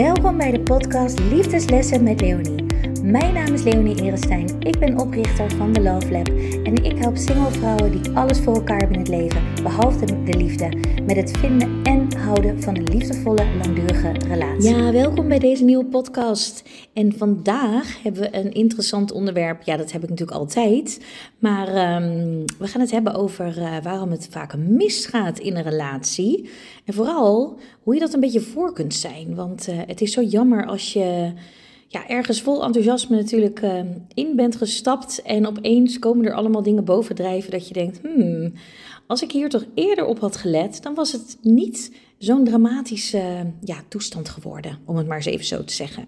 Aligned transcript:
Welkom 0.00 0.36
bij 0.36 0.50
de 0.50 0.60
podcast 0.60 1.18
Liefdeslessen 1.18 2.02
met 2.02 2.20
Leonie. 2.20 2.59
Mijn 3.10 3.34
naam 3.34 3.54
is 3.54 3.62
Leonie 3.62 4.02
Erestein. 4.02 4.60
Ik 4.60 4.78
ben 4.78 4.98
oprichter 4.98 5.50
van 5.50 5.72
The 5.72 5.80
Love 5.80 6.10
Lab 6.10 6.28
en 6.64 6.84
ik 6.84 6.98
help 6.98 7.16
single 7.16 7.50
vrouwen 7.50 8.02
die 8.02 8.10
alles 8.12 8.38
voor 8.38 8.54
elkaar 8.54 8.78
hebben 8.78 8.94
in 8.96 9.02
het 9.02 9.10
leven, 9.10 9.42
behalve 9.62 10.24
de 10.24 10.36
liefde, 10.36 10.68
met 11.06 11.16
het 11.16 11.38
vinden 11.38 11.82
en 11.82 12.16
houden 12.16 12.62
van 12.62 12.76
een 12.76 12.88
liefdevolle, 12.88 13.44
langdurige 13.62 14.12
relatie. 14.12 14.76
Ja, 14.76 14.92
welkom 14.92 15.28
bij 15.28 15.38
deze 15.38 15.64
nieuwe 15.64 15.84
podcast. 15.84 16.68
En 16.92 17.16
vandaag 17.16 18.02
hebben 18.02 18.22
we 18.22 18.36
een 18.36 18.52
interessant 18.52 19.12
onderwerp. 19.12 19.62
Ja, 19.62 19.76
dat 19.76 19.92
heb 19.92 20.02
ik 20.02 20.08
natuurlijk 20.08 20.38
altijd. 20.38 21.04
Maar 21.38 21.68
ehm, 21.68 22.44
we 22.58 22.66
gaan 22.66 22.80
het 22.80 22.90
hebben 22.90 23.14
over 23.14 23.58
uh, 23.58 23.76
waarom 23.82 24.10
het 24.10 24.28
vaak 24.30 24.56
misgaat 24.56 25.38
in 25.38 25.56
een 25.56 25.62
relatie. 25.62 26.50
En 26.84 26.94
vooral 26.94 27.58
hoe 27.82 27.94
je 27.94 28.00
dat 28.00 28.12
een 28.14 28.20
beetje 28.20 28.40
voor 28.40 28.72
kunt 28.72 28.94
zijn. 28.94 29.34
Want 29.34 29.68
uh, 29.68 29.78
het 29.86 30.00
is 30.00 30.12
zo 30.12 30.22
jammer 30.22 30.66
als 30.66 30.92
je 30.92 31.32
ja, 31.92 32.08
ergens 32.08 32.42
vol 32.42 32.64
enthousiasme 32.64 33.16
natuurlijk 33.16 33.62
uh, 33.62 33.80
in 34.14 34.36
bent 34.36 34.56
gestapt. 34.56 35.22
En 35.22 35.46
opeens 35.46 35.98
komen 35.98 36.26
er 36.26 36.34
allemaal 36.34 36.62
dingen 36.62 36.84
bovendrijven 36.84 37.50
dat 37.50 37.68
je 37.68 37.74
denkt: 37.74 38.00
hmm, 38.02 38.52
als 39.06 39.22
ik 39.22 39.32
hier 39.32 39.48
toch 39.48 39.64
eerder 39.74 40.04
op 40.04 40.18
had 40.18 40.36
gelet, 40.36 40.82
dan 40.82 40.94
was 40.94 41.12
het 41.12 41.38
niet 41.42 41.92
zo'n 42.18 42.44
dramatische 42.44 43.46
ja, 43.64 43.76
toestand 43.88 44.28
geworden, 44.28 44.78
om 44.84 44.96
het 44.96 45.06
maar 45.06 45.16
eens 45.16 45.26
even 45.26 45.44
zo 45.44 45.64
te 45.64 45.72
zeggen. 45.72 46.04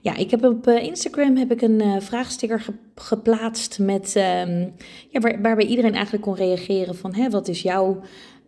Ja, 0.00 0.16
ik 0.16 0.30
heb 0.30 0.44
op 0.44 0.68
uh, 0.68 0.82
Instagram 0.82 1.36
heb 1.36 1.52
ik 1.52 1.62
een 1.62 1.82
uh, 1.82 2.00
vraagsticker 2.00 2.60
ge 2.60 2.72
geplaatst 2.94 3.78
met, 3.78 4.14
um, 4.16 4.72
ja, 5.08 5.20
waar, 5.20 5.42
waarbij 5.42 5.66
iedereen 5.66 5.94
eigenlijk 5.94 6.24
kon 6.24 6.34
reageren 6.34 6.96
van 6.96 7.14
hè, 7.14 7.30
wat 7.30 7.48
is 7.48 7.62
jouw 7.62 8.00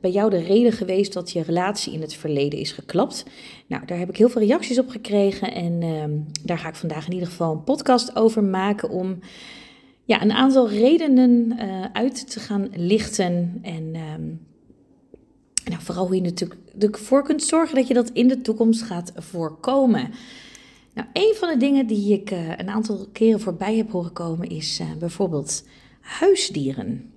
bij 0.02 0.11
jou 0.11 0.30
de 0.30 0.41
reden 0.41 0.73
geweest 0.73 1.12
dat 1.12 1.30
je 1.30 1.42
relatie 1.42 1.92
in 1.92 2.01
het 2.01 2.15
verleden 2.15 2.59
is 2.59 2.73
geklapt? 2.73 3.24
Nou, 3.66 3.87
daar 3.87 3.98
heb 3.98 4.09
ik 4.09 4.16
heel 4.16 4.29
veel 4.29 4.43
reacties 4.43 4.79
op 4.79 4.88
gekregen 4.88 5.55
en 5.55 5.83
uh, 5.83 6.05
daar 6.43 6.59
ga 6.59 6.69
ik 6.69 6.74
vandaag 6.74 7.06
in 7.06 7.12
ieder 7.12 7.29
geval 7.29 7.52
een 7.52 7.65
podcast 7.65 8.16
over 8.16 8.45
maken 8.45 8.90
om 8.90 9.18
ja, 10.04 10.23
een 10.23 10.32
aantal 10.32 10.68
redenen 10.68 11.57
uh, 11.59 11.85
uit 11.93 12.30
te 12.30 12.40
gaan 12.40 12.68
lichten 12.74 13.59
en 13.62 13.96
um, 14.15 14.40
nou, 15.65 15.82
vooral 15.82 16.07
hoe 16.07 16.15
je 16.15 16.21
natuurlijk 16.21 16.60
ervoor 16.79 17.23
kunt 17.23 17.43
zorgen 17.43 17.74
dat 17.74 17.88
je 17.88 17.95
dat 17.95 18.10
in 18.10 18.29
de 18.29 18.40
toekomst 18.40 18.82
gaat 18.82 19.12
voorkomen. 19.16 20.10
Nou, 20.95 21.09
een 21.12 21.34
van 21.37 21.49
de 21.49 21.57
dingen 21.57 21.87
die 21.87 22.12
ik 22.12 22.30
uh, 22.30 22.49
een 22.49 22.68
aantal 22.68 23.09
keren 23.12 23.40
voorbij 23.40 23.77
heb 23.77 23.90
horen 23.90 24.12
komen 24.12 24.49
is 24.49 24.80
uh, 24.80 24.87
bijvoorbeeld 24.99 25.65
huisdieren. 26.01 27.12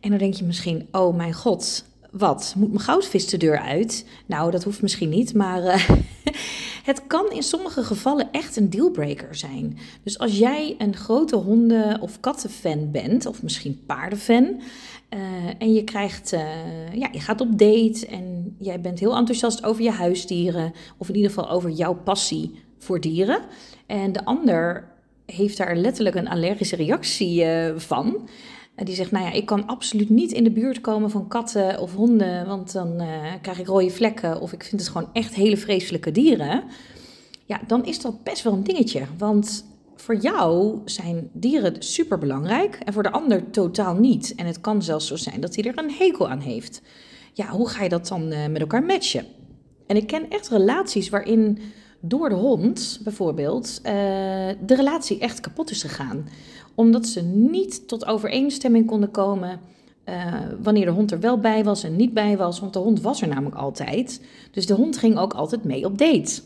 En 0.00 0.10
dan 0.10 0.18
denk 0.18 0.34
je 0.34 0.44
misschien, 0.44 0.88
oh 0.90 1.16
mijn 1.16 1.32
god, 1.32 1.84
wat? 2.10 2.54
Moet 2.56 2.68
mijn 2.68 2.80
goudvis 2.80 3.26
de 3.26 3.36
deur 3.36 3.58
uit? 3.58 4.06
Nou, 4.26 4.50
dat 4.50 4.64
hoeft 4.64 4.82
misschien 4.82 5.08
niet, 5.08 5.34
maar 5.34 5.62
uh, 5.62 5.88
het 6.90 7.06
kan 7.06 7.30
in 7.32 7.42
sommige 7.42 7.84
gevallen 7.84 8.28
echt 8.32 8.56
een 8.56 8.70
dealbreaker 8.70 9.34
zijn. 9.34 9.78
Dus 10.02 10.18
als 10.18 10.38
jij 10.38 10.74
een 10.78 10.96
grote 10.96 11.36
honden- 11.36 12.00
of 12.00 12.20
kattenfan 12.20 12.90
bent, 12.90 13.26
of 13.26 13.42
misschien 13.42 13.82
paardenfan, 13.86 14.60
uh, 15.10 15.20
en 15.58 15.72
je 15.72 15.84
krijgt, 15.84 16.32
uh, 16.32 16.40
ja, 16.92 17.08
je 17.12 17.20
gaat 17.20 17.40
op 17.40 17.58
date 17.58 18.06
en 18.06 18.54
jij 18.58 18.80
bent 18.80 18.98
heel 18.98 19.16
enthousiast 19.16 19.64
over 19.64 19.82
je 19.82 19.90
huisdieren, 19.90 20.72
of 20.96 21.08
in 21.08 21.14
ieder 21.14 21.30
geval 21.30 21.50
over 21.50 21.70
jouw 21.70 21.94
passie 21.94 22.62
voor 22.78 23.00
dieren. 23.00 23.40
En 23.86 24.12
de 24.12 24.24
ander 24.24 24.88
heeft 25.26 25.56
daar 25.56 25.76
letterlijk 25.76 26.16
een 26.16 26.28
allergische 26.28 26.76
reactie 26.76 27.44
van. 27.76 28.28
Die 28.84 28.94
zegt, 28.94 29.10
nou 29.10 29.24
ja, 29.24 29.32
ik 29.32 29.46
kan 29.46 29.66
absoluut 29.66 30.08
niet 30.08 30.32
in 30.32 30.44
de 30.44 30.50
buurt 30.50 30.80
komen 30.80 31.10
van 31.10 31.28
katten 31.28 31.80
of 31.80 31.94
honden, 31.94 32.46
want 32.46 32.72
dan 32.72 33.02
uh, 33.02 33.06
krijg 33.42 33.58
ik 33.58 33.66
rode 33.66 33.90
vlekken 33.90 34.40
of 34.40 34.52
ik 34.52 34.64
vind 34.64 34.80
het 34.80 34.90
gewoon 34.90 35.08
echt 35.12 35.34
hele 35.34 35.56
vreselijke 35.56 36.10
dieren. 36.10 36.62
Ja, 37.44 37.60
dan 37.66 37.84
is 37.84 38.00
dat 38.00 38.22
best 38.22 38.42
wel 38.42 38.52
een 38.52 38.64
dingetje. 38.64 39.02
Want 39.18 39.64
voor 39.96 40.16
jou 40.16 40.78
zijn 40.84 41.30
dieren 41.32 41.82
super 41.82 42.18
belangrijk 42.18 42.74
en 42.84 42.92
voor 42.92 43.02
de 43.02 43.10
ander 43.10 43.50
totaal 43.50 43.94
niet. 43.94 44.32
En 44.36 44.46
het 44.46 44.60
kan 44.60 44.82
zelfs 44.82 45.06
zo 45.06 45.16
zijn 45.16 45.40
dat 45.40 45.54
hij 45.54 45.64
er 45.64 45.78
een 45.78 45.90
hekel 45.90 46.28
aan 46.28 46.40
heeft. 46.40 46.82
Ja, 47.32 47.48
hoe 47.48 47.68
ga 47.68 47.82
je 47.82 47.88
dat 47.88 48.08
dan 48.08 48.32
uh, 48.32 48.46
met 48.46 48.60
elkaar 48.60 48.82
matchen? 48.82 49.24
En 49.86 49.96
ik 49.96 50.06
ken 50.06 50.30
echt 50.30 50.48
relaties 50.48 51.08
waarin 51.08 51.58
door 52.00 52.28
de 52.28 52.34
hond 52.34 53.00
bijvoorbeeld 53.04 53.78
uh, 53.78 53.92
de 54.66 54.74
relatie 54.74 55.18
echt 55.18 55.40
kapot 55.40 55.70
is 55.70 55.82
gegaan 55.82 56.26
omdat 56.74 57.06
ze 57.06 57.22
niet 57.22 57.88
tot 57.88 58.06
overeenstemming 58.06 58.86
konden 58.86 59.10
komen 59.10 59.60
uh, 60.04 60.34
wanneer 60.62 60.84
de 60.84 60.90
hond 60.90 61.10
er 61.10 61.20
wel 61.20 61.38
bij 61.38 61.64
was 61.64 61.82
en 61.84 61.96
niet 61.96 62.14
bij 62.14 62.36
was. 62.36 62.60
Want 62.60 62.72
de 62.72 62.78
hond 62.78 63.00
was 63.00 63.22
er 63.22 63.28
namelijk 63.28 63.56
altijd. 63.56 64.20
Dus 64.50 64.66
de 64.66 64.74
hond 64.74 64.96
ging 64.96 65.18
ook 65.18 65.32
altijd 65.32 65.64
mee 65.64 65.84
op 65.84 65.98
date. 65.98 66.42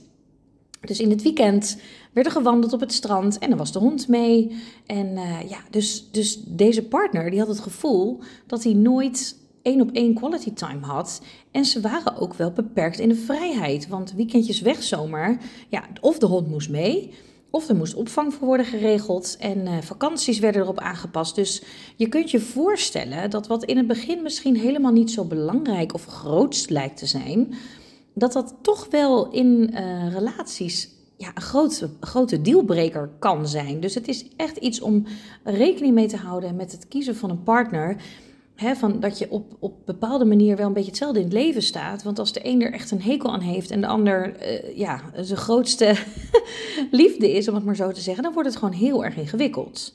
Dus 0.81 1.01
in 1.01 1.11
het 1.11 1.23
weekend 1.23 1.81
werd 2.13 2.27
er 2.27 2.33
gewandeld 2.33 2.73
op 2.73 2.81
het 2.81 2.93
strand 2.93 3.39
en 3.39 3.49
dan 3.49 3.59
was 3.59 3.73
de 3.73 3.79
hond 3.79 4.09
mee. 4.09 4.57
En 4.87 5.07
uh, 5.07 5.49
ja, 5.49 5.59
dus, 5.71 6.11
dus 6.11 6.43
deze 6.47 6.83
partner 6.83 7.31
die 7.31 7.39
had 7.39 7.49
het 7.49 7.61
gevoel 7.61 8.21
dat 8.47 8.65
hij 8.65 8.73
nooit 8.73 9.37
één 9.65 9.81
op 9.81 9.91
één 9.93 10.15
quality 10.15 10.53
time 10.53 10.87
had. 10.87 11.21
En 11.51 11.65
ze 11.65 11.81
waren 11.81 12.17
ook 12.17 12.35
wel 12.35 12.51
beperkt 12.51 12.99
in 12.99 13.09
de 13.09 13.15
vrijheid. 13.15 13.89
Want 13.89 14.13
weekendjes 14.13 14.61
weg 14.61 14.83
zomaar, 14.83 15.41
ja, 15.69 15.85
of 16.01 16.19
de 16.19 16.27
hond 16.27 16.49
moest 16.49 16.71
mee... 16.71 17.11
Of 17.51 17.69
er 17.69 17.77
moest 17.77 17.95
opvang 17.95 18.35
voor 18.35 18.47
worden 18.47 18.67
geregeld 18.67 19.37
en 19.39 19.59
uh, 19.59 19.73
vakanties 19.81 20.39
werden 20.39 20.63
erop 20.63 20.79
aangepast. 20.79 21.35
Dus 21.35 21.63
je 21.97 22.09
kunt 22.09 22.31
je 22.31 22.41
voorstellen 22.41 23.31
dat 23.31 23.47
wat 23.47 23.65
in 23.65 23.77
het 23.77 23.87
begin 23.87 24.23
misschien 24.23 24.57
helemaal 24.57 24.93
niet 24.93 25.11
zo 25.11 25.25
belangrijk 25.25 25.95
of 25.95 26.05
grootst 26.05 26.71
lijkt 26.71 26.97
te 26.97 27.07
zijn, 27.07 27.55
dat 28.15 28.33
dat 28.33 28.55
toch 28.63 28.87
wel 28.91 29.31
in 29.31 29.71
uh, 29.73 30.13
relaties 30.13 30.89
ja, 31.17 31.31
een 31.35 31.43
grote, 31.43 31.91
grote 32.01 32.41
dealbreaker 32.41 33.11
kan 33.19 33.49
zijn. 33.49 33.81
Dus 33.81 33.95
het 33.95 34.09
is 34.09 34.27
echt 34.37 34.57
iets 34.57 34.81
om 34.81 35.07
rekening 35.45 35.95
mee 35.95 36.09
te 36.09 36.17
houden 36.17 36.57
met 36.57 36.73
het 36.73 36.89
kiezen 36.89 37.17
van 37.17 37.31
een 37.31 37.43
partner 37.43 37.97
van 38.57 39.01
dat 39.01 39.19
je 39.19 39.31
op, 39.31 39.57
op 39.59 39.75
bepaalde 39.85 40.25
manier 40.25 40.57
wel 40.57 40.67
een 40.67 40.73
beetje 40.73 40.89
hetzelfde 40.89 41.19
in 41.19 41.25
het 41.25 41.35
leven 41.35 41.63
staat. 41.63 42.03
Want 42.03 42.19
als 42.19 42.33
de 42.33 42.41
een 42.43 42.63
er 42.63 42.73
echt 42.73 42.91
een 42.91 43.03
hekel 43.03 43.33
aan 43.33 43.41
heeft 43.41 43.71
en 43.71 43.81
de 43.81 43.87
ander 43.87 44.35
uh, 44.43 44.77
ja, 44.77 45.01
zijn 45.21 45.39
grootste 45.39 45.95
liefde 46.91 47.33
is, 47.33 47.49
om 47.49 47.55
het 47.55 47.65
maar 47.65 47.77
zo 47.77 47.93
te 47.93 48.01
zeggen, 48.01 48.23
dan 48.23 48.33
wordt 48.33 48.49
het 48.49 48.59
gewoon 48.59 48.75
heel 48.75 49.05
erg 49.05 49.17
ingewikkeld. 49.17 49.95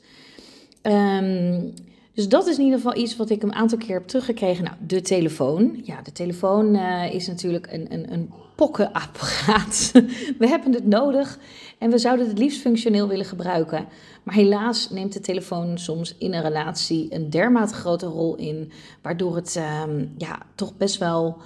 Um, 0.82 1.74
dus 2.14 2.28
dat 2.28 2.46
is 2.46 2.58
in 2.58 2.64
ieder 2.64 2.78
geval 2.78 2.96
iets 2.96 3.16
wat 3.16 3.30
ik 3.30 3.42
een 3.42 3.54
aantal 3.54 3.78
keer 3.78 3.94
heb 3.94 4.06
teruggekregen. 4.06 4.64
Nou, 4.64 4.76
de 4.86 5.00
telefoon. 5.00 5.80
Ja, 5.84 6.02
de 6.02 6.12
telefoon 6.12 6.74
uh, 6.74 7.14
is 7.14 7.26
natuurlijk 7.26 7.66
een, 7.72 7.92
een, 7.92 8.12
een 8.12 8.30
pokkenapparaat. 8.60 9.90
we 10.38 10.48
hebben 10.48 10.72
het 10.72 10.86
nodig 10.86 11.38
en 11.78 11.90
we 11.90 11.98
zouden 11.98 12.28
het 12.28 12.38
liefst 12.38 12.60
functioneel 12.60 13.08
willen 13.08 13.24
gebruiken. 13.24 13.88
Maar 14.22 14.34
helaas 14.34 14.90
neemt 14.90 15.12
de 15.12 15.20
telefoon 15.20 15.78
soms 15.78 16.14
in 16.18 16.34
een 16.34 16.42
relatie 16.42 17.14
een 17.14 17.30
dermate 17.30 17.74
grote 17.74 18.06
rol 18.06 18.36
in, 18.36 18.72
waardoor 19.02 19.36
het 19.36 19.62
um, 19.86 20.14
ja, 20.18 20.42
toch 20.54 20.76
best 20.76 20.98
wel 20.98 21.36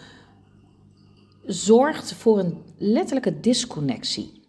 zorgt 1.47 2.13
voor 2.13 2.39
een 2.39 2.59
letterlijke 2.79 3.41
disconnectie. 3.41 4.43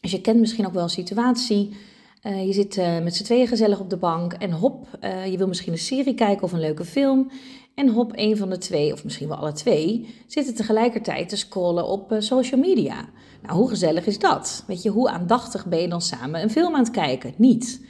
Dus 0.00 0.10
je 0.10 0.20
kent 0.20 0.40
misschien 0.40 0.66
ook 0.66 0.74
wel 0.74 0.82
een 0.82 0.88
situatie 0.88 1.76
uh, 2.22 2.46
je 2.46 2.52
zit 2.52 2.76
uh, 2.76 2.98
met 2.98 3.16
z'n 3.16 3.24
tweeën 3.24 3.46
gezellig 3.46 3.80
op 3.80 3.90
de 3.90 3.96
bank 3.96 4.32
en 4.32 4.52
hop, 4.52 4.86
uh, 5.04 5.26
je 5.26 5.38
wil 5.38 5.48
misschien 5.48 5.72
een 5.72 5.78
serie 5.78 6.14
kijken 6.14 6.42
of 6.42 6.52
een 6.52 6.60
leuke 6.60 6.84
film. 6.84 7.30
En 7.74 7.88
hop, 7.88 8.12
een 8.14 8.36
van 8.36 8.50
de 8.50 8.58
twee, 8.58 8.92
of 8.92 9.04
misschien 9.04 9.28
wel 9.28 9.36
alle 9.36 9.52
twee, 9.52 10.14
zitten 10.26 10.54
tegelijkertijd 10.54 11.28
te 11.28 11.36
scrollen 11.36 11.86
op 11.86 12.14
social 12.18 12.60
media. 12.60 13.08
Nou, 13.42 13.56
hoe 13.56 13.68
gezellig 13.68 14.06
is 14.06 14.18
dat? 14.18 14.64
Weet 14.66 14.82
je, 14.82 14.90
hoe 14.90 15.10
aandachtig 15.10 15.66
ben 15.66 15.80
je 15.80 15.88
dan 15.88 16.02
samen 16.02 16.42
een 16.42 16.50
film 16.50 16.74
aan 16.74 16.82
het 16.82 16.90
kijken? 16.90 17.34
Niet. 17.36 17.80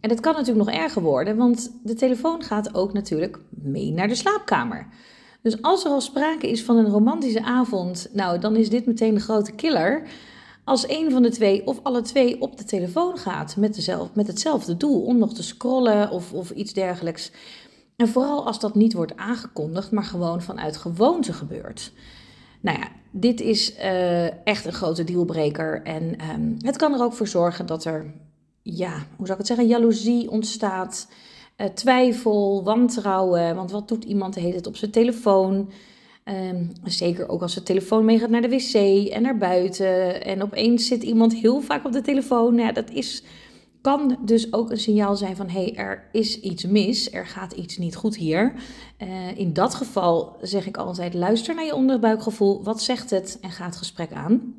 En 0.00 0.08
dat 0.08 0.20
kan 0.20 0.34
natuurlijk 0.34 0.66
nog 0.66 0.76
erger 0.76 1.02
worden, 1.02 1.36
want 1.36 1.72
de 1.82 1.94
telefoon 1.94 2.42
gaat 2.42 2.74
ook 2.74 2.92
natuurlijk 2.92 3.38
mee 3.50 3.92
naar 3.92 4.08
de 4.08 4.14
slaapkamer. 4.14 4.86
Dus 5.42 5.62
als 5.62 5.84
er 5.84 5.90
al 5.90 6.00
sprake 6.00 6.50
is 6.50 6.64
van 6.64 6.76
een 6.76 6.88
romantische 6.88 7.42
avond, 7.42 8.08
nou, 8.12 8.38
dan 8.38 8.56
is 8.56 8.70
dit 8.70 8.86
meteen 8.86 9.14
de 9.14 9.20
grote 9.20 9.52
killer 9.52 10.02
als 10.70 10.88
een 10.88 11.10
van 11.10 11.22
de 11.22 11.30
twee 11.30 11.66
of 11.66 11.80
alle 11.82 12.02
twee 12.02 12.40
op 12.40 12.58
de 12.58 12.64
telefoon 12.64 13.18
gaat 13.18 13.56
met, 13.56 13.74
dezelfde, 13.74 14.10
met 14.14 14.26
hetzelfde 14.26 14.76
doel, 14.76 15.02
om 15.02 15.18
nog 15.18 15.34
te 15.34 15.42
scrollen 15.42 16.10
of, 16.10 16.32
of 16.32 16.50
iets 16.50 16.72
dergelijks. 16.72 17.30
En 17.96 18.08
vooral 18.08 18.46
als 18.46 18.60
dat 18.60 18.74
niet 18.74 18.92
wordt 18.92 19.16
aangekondigd, 19.16 19.90
maar 19.90 20.04
gewoon 20.04 20.42
vanuit 20.42 20.76
gewoonte 20.76 21.32
gebeurt. 21.32 21.92
Nou 22.60 22.78
ja, 22.78 22.88
dit 23.10 23.40
is 23.40 23.74
uh, 23.76 24.46
echt 24.46 24.64
een 24.66 24.72
grote 24.72 25.04
dealbreaker. 25.04 25.82
En 25.82 26.16
um, 26.34 26.56
het 26.58 26.76
kan 26.76 26.94
er 26.94 27.02
ook 27.02 27.12
voor 27.12 27.28
zorgen 27.28 27.66
dat 27.66 27.84
er, 27.84 28.14
ja, 28.62 28.92
hoe 29.16 29.26
zou 29.26 29.30
ik 29.30 29.38
het 29.38 29.46
zeggen, 29.46 29.66
jaloezie 29.66 30.30
ontstaat. 30.30 31.08
Uh, 31.56 31.66
twijfel, 31.66 32.64
wantrouwen. 32.64 33.54
Want 33.54 33.70
wat 33.70 33.88
doet 33.88 34.04
iemand 34.04 34.34
de 34.34 34.40
hele 34.40 34.52
tijd 34.52 34.66
op 34.66 34.76
zijn 34.76 34.90
telefoon? 34.90 35.70
Um, 36.30 36.72
zeker 36.84 37.28
ook 37.28 37.42
als 37.42 37.54
de 37.54 37.62
telefoon 37.62 38.04
meegaat 38.04 38.30
naar 38.30 38.42
de 38.42 38.48
wc 38.48 38.74
en 39.08 39.22
naar 39.22 39.38
buiten. 39.38 40.24
En 40.24 40.42
opeens 40.42 40.86
zit 40.86 41.02
iemand 41.02 41.34
heel 41.34 41.60
vaak 41.60 41.84
op 41.84 41.92
de 41.92 42.00
telefoon. 42.00 42.54
Nou 42.54 42.66
ja, 42.66 42.72
dat 42.72 42.90
is, 42.90 43.22
kan 43.80 44.18
dus 44.24 44.52
ook 44.52 44.70
een 44.70 44.78
signaal 44.78 45.16
zijn 45.16 45.36
van: 45.36 45.48
hé, 45.48 45.62
hey, 45.62 45.74
er 45.74 46.08
is 46.12 46.40
iets 46.40 46.66
mis. 46.66 47.12
Er 47.12 47.26
gaat 47.26 47.52
iets 47.52 47.78
niet 47.78 47.96
goed 47.96 48.16
hier. 48.16 48.52
Uh, 49.02 49.38
in 49.38 49.52
dat 49.52 49.74
geval 49.74 50.36
zeg 50.42 50.66
ik 50.66 50.76
altijd: 50.76 51.14
luister 51.14 51.54
naar 51.54 51.64
je 51.64 51.74
onderbuikgevoel. 51.74 52.62
Wat 52.62 52.82
zegt 52.82 53.10
het? 53.10 53.38
En 53.40 53.50
ga 53.50 53.64
het 53.64 53.76
gesprek 53.76 54.12
aan. 54.12 54.54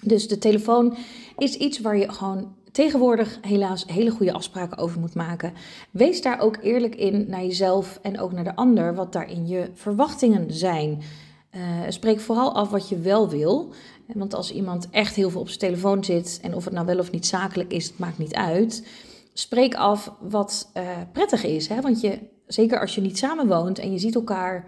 Dus 0.00 0.28
de 0.28 0.38
telefoon 0.38 0.96
is 1.36 1.56
iets 1.56 1.80
waar 1.80 1.96
je 1.96 2.12
gewoon 2.12 2.54
tegenwoordig 2.74 3.38
helaas 3.40 3.84
hele 3.86 4.10
goede 4.10 4.32
afspraken 4.32 4.78
over 4.78 5.00
moet 5.00 5.14
maken. 5.14 5.52
Wees 5.90 6.22
daar 6.22 6.40
ook 6.40 6.58
eerlijk 6.62 6.94
in 6.94 7.24
naar 7.28 7.42
jezelf 7.42 7.98
en 8.02 8.20
ook 8.20 8.32
naar 8.32 8.44
de 8.44 8.56
ander, 8.56 8.94
wat 8.94 9.12
daarin 9.12 9.46
je 9.46 9.70
verwachtingen 9.74 10.52
zijn. 10.52 11.02
Uh, 11.56 11.60
spreek 11.88 12.20
vooral 12.20 12.54
af 12.54 12.70
wat 12.70 12.88
je 12.88 12.98
wel 12.98 13.28
wil. 13.28 13.72
Want 14.14 14.34
als 14.34 14.52
iemand 14.52 14.90
echt 14.90 15.14
heel 15.14 15.30
veel 15.30 15.40
op 15.40 15.48
zijn 15.48 15.58
telefoon 15.58 16.04
zit, 16.04 16.38
en 16.42 16.54
of 16.54 16.64
het 16.64 16.74
nou 16.74 16.86
wel 16.86 16.98
of 16.98 17.10
niet 17.10 17.26
zakelijk 17.26 17.72
is, 17.72 17.86
het 17.86 17.98
maakt 17.98 18.18
niet 18.18 18.34
uit. 18.34 18.86
Spreek 19.32 19.74
af 19.74 20.12
wat 20.20 20.70
uh, 20.76 20.88
prettig 21.12 21.44
is. 21.44 21.68
Hè? 21.68 21.80
Want 21.80 22.00
je, 22.00 22.18
zeker 22.46 22.80
als 22.80 22.94
je 22.94 23.00
niet 23.00 23.18
samenwoont 23.18 23.78
en 23.78 23.92
je 23.92 23.98
ziet 23.98 24.14
elkaar 24.14 24.64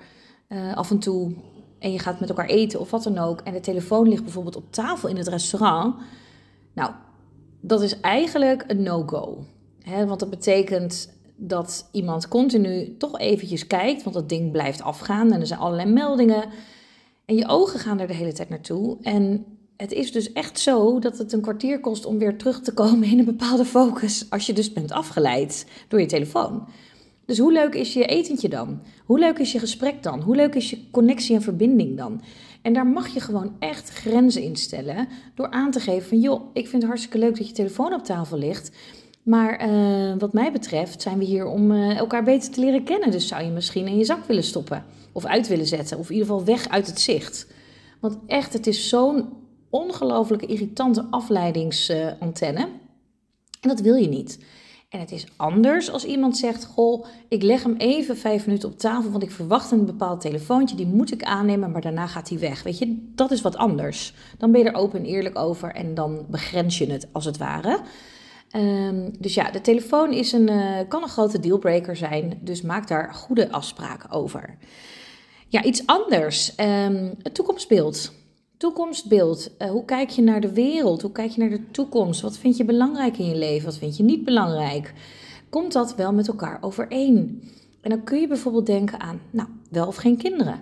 uh, 0.48 0.76
af 0.76 0.90
en 0.90 0.98
toe 0.98 1.34
en 1.78 1.92
je 1.92 1.98
gaat 1.98 2.20
met 2.20 2.28
elkaar 2.28 2.46
eten 2.46 2.80
of 2.80 2.90
wat 2.90 3.02
dan 3.02 3.18
ook, 3.18 3.40
en 3.40 3.52
de 3.52 3.60
telefoon 3.60 4.08
ligt 4.08 4.22
bijvoorbeeld 4.22 4.56
op 4.56 4.72
tafel 4.72 5.08
in 5.08 5.16
het 5.16 5.28
restaurant. 5.28 5.96
Nou, 6.74 6.90
dat 7.60 7.82
is 7.82 8.00
eigenlijk 8.00 8.64
een 8.66 8.82
no-go. 8.82 9.44
Want 10.06 10.20
dat 10.20 10.30
betekent 10.30 11.14
dat 11.36 11.88
iemand 11.92 12.28
continu 12.28 12.96
toch 12.96 13.18
eventjes 13.18 13.66
kijkt, 13.66 14.02
want 14.02 14.16
dat 14.16 14.28
ding 14.28 14.52
blijft 14.52 14.82
afgaan 14.82 15.32
en 15.32 15.40
er 15.40 15.46
zijn 15.46 15.60
allerlei 15.60 15.90
meldingen. 15.90 16.44
En 17.24 17.34
je 17.34 17.48
ogen 17.48 17.80
gaan 17.80 18.00
er 18.00 18.06
de 18.06 18.14
hele 18.14 18.32
tijd 18.32 18.48
naartoe. 18.48 18.96
En 19.02 19.44
het 19.76 19.92
is 19.92 20.12
dus 20.12 20.32
echt 20.32 20.58
zo 20.58 20.98
dat 20.98 21.18
het 21.18 21.32
een 21.32 21.40
kwartier 21.40 21.80
kost 21.80 22.06
om 22.06 22.18
weer 22.18 22.38
terug 22.38 22.60
te 22.60 22.72
komen 22.72 23.08
in 23.08 23.18
een 23.18 23.24
bepaalde 23.24 23.64
focus 23.64 24.26
als 24.30 24.46
je 24.46 24.52
dus 24.52 24.72
bent 24.72 24.92
afgeleid 24.92 25.66
door 25.88 26.00
je 26.00 26.06
telefoon. 26.06 26.68
Dus 27.26 27.38
hoe 27.38 27.52
leuk 27.52 27.74
is 27.74 27.92
je 27.92 28.06
etentje 28.06 28.48
dan? 28.48 28.80
Hoe 29.04 29.18
leuk 29.18 29.38
is 29.38 29.52
je 29.52 29.58
gesprek 29.58 30.02
dan? 30.02 30.22
Hoe 30.22 30.36
leuk 30.36 30.54
is 30.54 30.70
je 30.70 30.90
connectie 30.90 31.34
en 31.34 31.42
verbinding 31.42 31.96
dan? 31.96 32.20
En 32.66 32.72
daar 32.72 32.86
mag 32.86 33.08
je 33.08 33.20
gewoon 33.20 33.56
echt 33.58 33.88
grenzen 33.88 34.42
in 34.42 34.56
stellen 34.56 35.08
door 35.34 35.50
aan 35.50 35.70
te 35.70 35.80
geven 35.80 36.08
van 36.08 36.20
joh, 36.20 36.50
ik 36.52 36.68
vind 36.68 36.82
het 36.82 36.84
hartstikke 36.84 37.18
leuk 37.18 37.36
dat 37.36 37.48
je 37.48 37.54
telefoon 37.54 37.92
op 37.92 38.04
tafel 38.04 38.38
ligt. 38.38 38.76
Maar 39.22 39.68
uh, 39.68 40.14
wat 40.18 40.32
mij 40.32 40.52
betreft 40.52 41.02
zijn 41.02 41.18
we 41.18 41.24
hier 41.24 41.46
om 41.46 41.70
uh, 41.70 41.96
elkaar 41.96 42.24
beter 42.24 42.50
te 42.50 42.60
leren 42.60 42.84
kennen. 42.84 43.10
Dus 43.10 43.28
zou 43.28 43.44
je 43.44 43.50
misschien 43.50 43.86
in 43.86 43.98
je 43.98 44.04
zak 44.04 44.24
willen 44.24 44.42
stoppen 44.42 44.84
of 45.12 45.24
uit 45.24 45.48
willen 45.48 45.66
zetten 45.66 45.98
of 45.98 46.08
in 46.08 46.14
ieder 46.14 46.28
geval 46.28 46.44
weg 46.44 46.68
uit 46.68 46.86
het 46.86 47.00
zicht. 47.00 47.46
Want 48.00 48.18
echt, 48.26 48.52
het 48.52 48.66
is 48.66 48.88
zo'n 48.88 49.28
ongelooflijke 49.70 50.46
irritante 50.46 51.06
afleidingsantenne. 51.10 52.68
En 53.60 53.68
dat 53.68 53.80
wil 53.80 53.94
je 53.94 54.08
niet. 54.08 54.38
En 54.88 55.00
het 55.00 55.12
is 55.12 55.26
anders 55.36 55.90
als 55.90 56.04
iemand 56.04 56.36
zegt: 56.36 56.64
Goh, 56.64 57.06
ik 57.28 57.42
leg 57.42 57.62
hem 57.62 57.74
even 57.76 58.16
vijf 58.16 58.46
minuten 58.46 58.68
op 58.68 58.78
tafel, 58.78 59.10
want 59.10 59.22
ik 59.22 59.30
verwacht 59.30 59.70
een 59.70 59.86
bepaald 59.86 60.20
telefoontje, 60.20 60.76
die 60.76 60.86
moet 60.86 61.12
ik 61.12 61.22
aannemen, 61.22 61.70
maar 61.70 61.80
daarna 61.80 62.06
gaat 62.06 62.28
hij 62.28 62.38
weg. 62.38 62.62
Weet 62.62 62.78
je, 62.78 63.10
dat 63.14 63.30
is 63.30 63.40
wat 63.40 63.56
anders. 63.56 64.14
Dan 64.38 64.52
ben 64.52 64.60
je 64.60 64.68
er 64.68 64.74
open 64.74 64.98
en 64.98 65.04
eerlijk 65.04 65.38
over 65.38 65.74
en 65.74 65.94
dan 65.94 66.26
begrens 66.28 66.78
je 66.78 66.92
het 66.92 67.08
als 67.12 67.24
het 67.24 67.36
ware. 67.36 67.80
Um, 68.56 69.12
dus 69.18 69.34
ja, 69.34 69.50
de 69.50 69.60
telefoon 69.60 70.12
is 70.12 70.32
een, 70.32 70.50
uh, 70.50 70.78
kan 70.88 71.02
een 71.02 71.08
grote 71.08 71.40
dealbreaker 71.40 71.96
zijn, 71.96 72.38
dus 72.40 72.62
maak 72.62 72.88
daar 72.88 73.14
goede 73.14 73.50
afspraken 73.50 74.10
over. 74.10 74.58
Ja, 75.48 75.62
iets 75.62 75.86
anders. 75.86 76.52
Um, 76.60 77.14
het 77.22 77.34
toekomstbeeld. 77.34 78.12
Toekomstbeeld. 78.56 79.50
Uh, 79.58 79.70
hoe 79.70 79.84
kijk 79.84 80.10
je 80.10 80.22
naar 80.22 80.40
de 80.40 80.52
wereld? 80.52 81.02
Hoe 81.02 81.12
kijk 81.12 81.30
je 81.30 81.40
naar 81.40 81.50
de 81.50 81.70
toekomst? 81.70 82.20
Wat 82.20 82.38
vind 82.38 82.56
je 82.56 82.64
belangrijk 82.64 83.18
in 83.18 83.26
je 83.26 83.36
leven? 83.36 83.64
Wat 83.64 83.78
vind 83.78 83.96
je 83.96 84.02
niet 84.02 84.24
belangrijk? 84.24 84.92
Komt 85.48 85.72
dat 85.72 85.94
wel 85.94 86.12
met 86.12 86.28
elkaar 86.28 86.58
overeen? 86.60 87.42
En 87.80 87.90
dan 87.90 88.04
kun 88.04 88.20
je 88.20 88.26
bijvoorbeeld 88.26 88.66
denken 88.66 89.00
aan, 89.00 89.20
nou, 89.30 89.48
wel 89.70 89.86
of 89.86 89.96
geen 89.96 90.16
kinderen. 90.16 90.60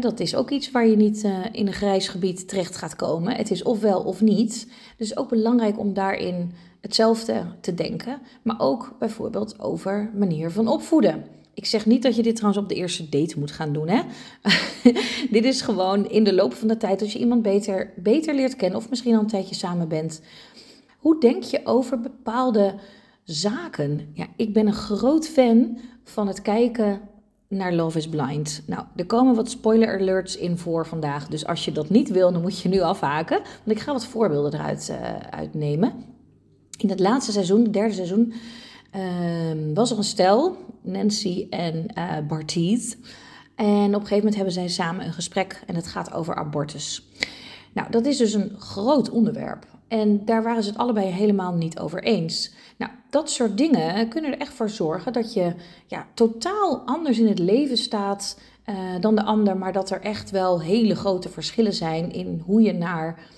Dat 0.00 0.20
is 0.20 0.34
ook 0.34 0.50
iets 0.50 0.70
waar 0.70 0.86
je 0.86 0.96
niet 0.96 1.24
uh, 1.24 1.38
in 1.52 1.66
een 1.66 1.72
grijs 1.72 2.08
gebied 2.08 2.48
terecht 2.48 2.76
gaat 2.76 2.96
komen. 2.96 3.36
Het 3.36 3.50
is 3.50 3.62
ofwel 3.62 4.00
of 4.00 4.20
niet. 4.20 4.68
Dus 4.96 5.16
ook 5.16 5.28
belangrijk 5.28 5.78
om 5.78 5.94
daarin 5.94 6.52
hetzelfde 6.80 7.44
te 7.60 7.74
denken. 7.74 8.18
Maar 8.42 8.60
ook 8.60 8.94
bijvoorbeeld 8.98 9.60
over 9.60 10.10
manier 10.14 10.50
van 10.50 10.68
opvoeden. 10.68 11.24
Ik 11.54 11.66
zeg 11.66 11.86
niet 11.86 12.02
dat 12.02 12.16
je 12.16 12.22
dit 12.22 12.36
trouwens 12.36 12.62
op 12.62 12.68
de 12.68 12.74
eerste 12.74 13.08
date 13.08 13.38
moet 13.38 13.50
gaan 13.50 13.72
doen. 13.72 13.88
Hè? 13.88 14.02
dit 15.36 15.44
is 15.44 15.60
gewoon 15.60 16.10
in 16.10 16.24
de 16.24 16.34
loop 16.34 16.54
van 16.54 16.68
de 16.68 16.76
tijd, 16.76 17.02
als 17.02 17.12
je 17.12 17.18
iemand 17.18 17.42
beter, 17.42 17.92
beter 17.96 18.34
leert 18.34 18.56
kennen 18.56 18.78
of 18.78 18.90
misschien 18.90 19.14
al 19.14 19.20
een 19.20 19.26
tijdje 19.26 19.54
samen 19.54 19.88
bent. 19.88 20.20
Hoe 20.98 21.20
denk 21.20 21.42
je 21.42 21.60
over 21.64 22.00
bepaalde 22.00 22.74
zaken? 23.24 24.10
Ja, 24.12 24.26
ik 24.36 24.52
ben 24.52 24.66
een 24.66 24.72
groot 24.72 25.28
fan 25.28 25.78
van 26.04 26.26
het 26.26 26.42
kijken 26.42 27.00
naar 27.48 27.72
Love 27.72 27.98
is 27.98 28.08
Blind. 28.08 28.62
Nou, 28.66 28.84
er 28.96 29.06
komen 29.06 29.34
wat 29.34 29.50
spoiler 29.50 30.00
alerts 30.00 30.36
in 30.36 30.58
voor 30.58 30.86
vandaag. 30.86 31.28
Dus 31.28 31.46
als 31.46 31.64
je 31.64 31.72
dat 31.72 31.90
niet 31.90 32.08
wil, 32.08 32.32
dan 32.32 32.42
moet 32.42 32.60
je 32.60 32.68
nu 32.68 32.80
afhaken. 32.80 33.38
Want 33.64 33.78
ik 33.78 33.80
ga 33.80 33.92
wat 33.92 34.06
voorbeelden 34.06 34.54
eruit 34.54 34.88
uh, 34.90 35.16
uitnemen. 35.30 35.92
In 36.78 36.88
het 36.88 37.00
laatste 37.00 37.32
seizoen, 37.32 37.62
het 37.62 37.72
derde 37.72 37.94
seizoen, 37.94 38.32
uh, 38.96 39.74
was 39.74 39.90
er 39.90 39.98
een 39.98 40.04
stel, 40.04 40.56
Nancy 40.82 41.46
en 41.50 41.86
uh. 41.98 42.16
En 43.56 43.94
op 43.94 44.00
een 44.00 44.06
gegeven 44.06 44.16
moment 44.16 44.34
hebben 44.34 44.52
zij 44.52 44.68
samen 44.68 45.06
een 45.06 45.12
gesprek 45.12 45.62
en 45.66 45.74
het 45.74 45.86
gaat 45.86 46.12
over 46.12 46.34
abortus. 46.34 47.08
Nou, 47.72 47.90
dat 47.90 48.06
is 48.06 48.16
dus 48.16 48.32
een 48.32 48.52
groot 48.58 49.10
onderwerp. 49.10 49.66
En 49.88 50.24
daar 50.24 50.42
waren 50.42 50.62
ze 50.62 50.68
het 50.68 50.78
allebei 50.78 51.06
helemaal 51.06 51.54
niet 51.54 51.78
over 51.78 52.02
eens. 52.02 52.52
Nou, 52.78 52.92
dat 53.10 53.30
soort 53.30 53.58
dingen 53.58 54.08
kunnen 54.08 54.32
er 54.32 54.38
echt 54.38 54.52
voor 54.52 54.70
zorgen 54.70 55.12
dat 55.12 55.32
je 55.32 55.54
ja, 55.86 56.06
totaal 56.14 56.82
anders 56.84 57.18
in 57.18 57.28
het 57.28 57.38
leven 57.38 57.76
staat 57.76 58.40
uh, 58.66 58.76
dan 59.00 59.14
de 59.14 59.24
ander, 59.24 59.56
maar 59.56 59.72
dat 59.72 59.90
er 59.90 60.00
echt 60.00 60.30
wel 60.30 60.60
hele 60.60 60.94
grote 60.94 61.28
verschillen 61.28 61.72
zijn 61.72 62.12
in 62.12 62.42
hoe 62.46 62.62
je 62.62 62.72
naar 62.72 63.28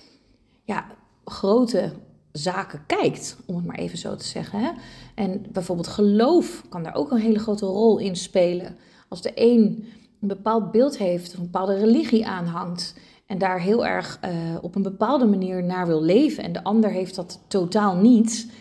ja, 0.63 0.85
grote 1.25 1.93
zaken 2.31 2.83
kijkt, 2.85 3.37
om 3.45 3.55
het 3.55 3.65
maar 3.65 3.77
even 3.77 3.97
zo 3.97 4.15
te 4.15 4.25
zeggen. 4.25 4.59
Hè? 4.59 4.71
En 5.15 5.45
bijvoorbeeld 5.51 5.87
geloof 5.87 6.63
kan 6.69 6.83
daar 6.83 6.95
ook 6.95 7.11
een 7.11 7.19
hele 7.19 7.39
grote 7.39 7.65
rol 7.65 7.97
in 7.97 8.15
spelen. 8.15 8.75
Als 9.07 9.21
de 9.21 9.31
een 9.35 9.85
een 10.21 10.27
bepaald 10.27 10.71
beeld 10.71 10.97
heeft, 10.97 11.31
of 11.33 11.37
een 11.37 11.43
bepaalde 11.43 11.77
religie 11.77 12.27
aanhangt 12.27 12.95
en 13.25 13.37
daar 13.37 13.59
heel 13.61 13.85
erg 13.85 14.19
uh, 14.25 14.31
op 14.61 14.75
een 14.75 14.81
bepaalde 14.81 15.25
manier 15.25 15.63
naar 15.63 15.87
wil 15.87 16.03
leven 16.03 16.43
en 16.43 16.53
de 16.53 16.63
ander 16.63 16.89
heeft 16.89 17.15
dat 17.15 17.39
totaal 17.47 17.95
niet, 17.95 18.51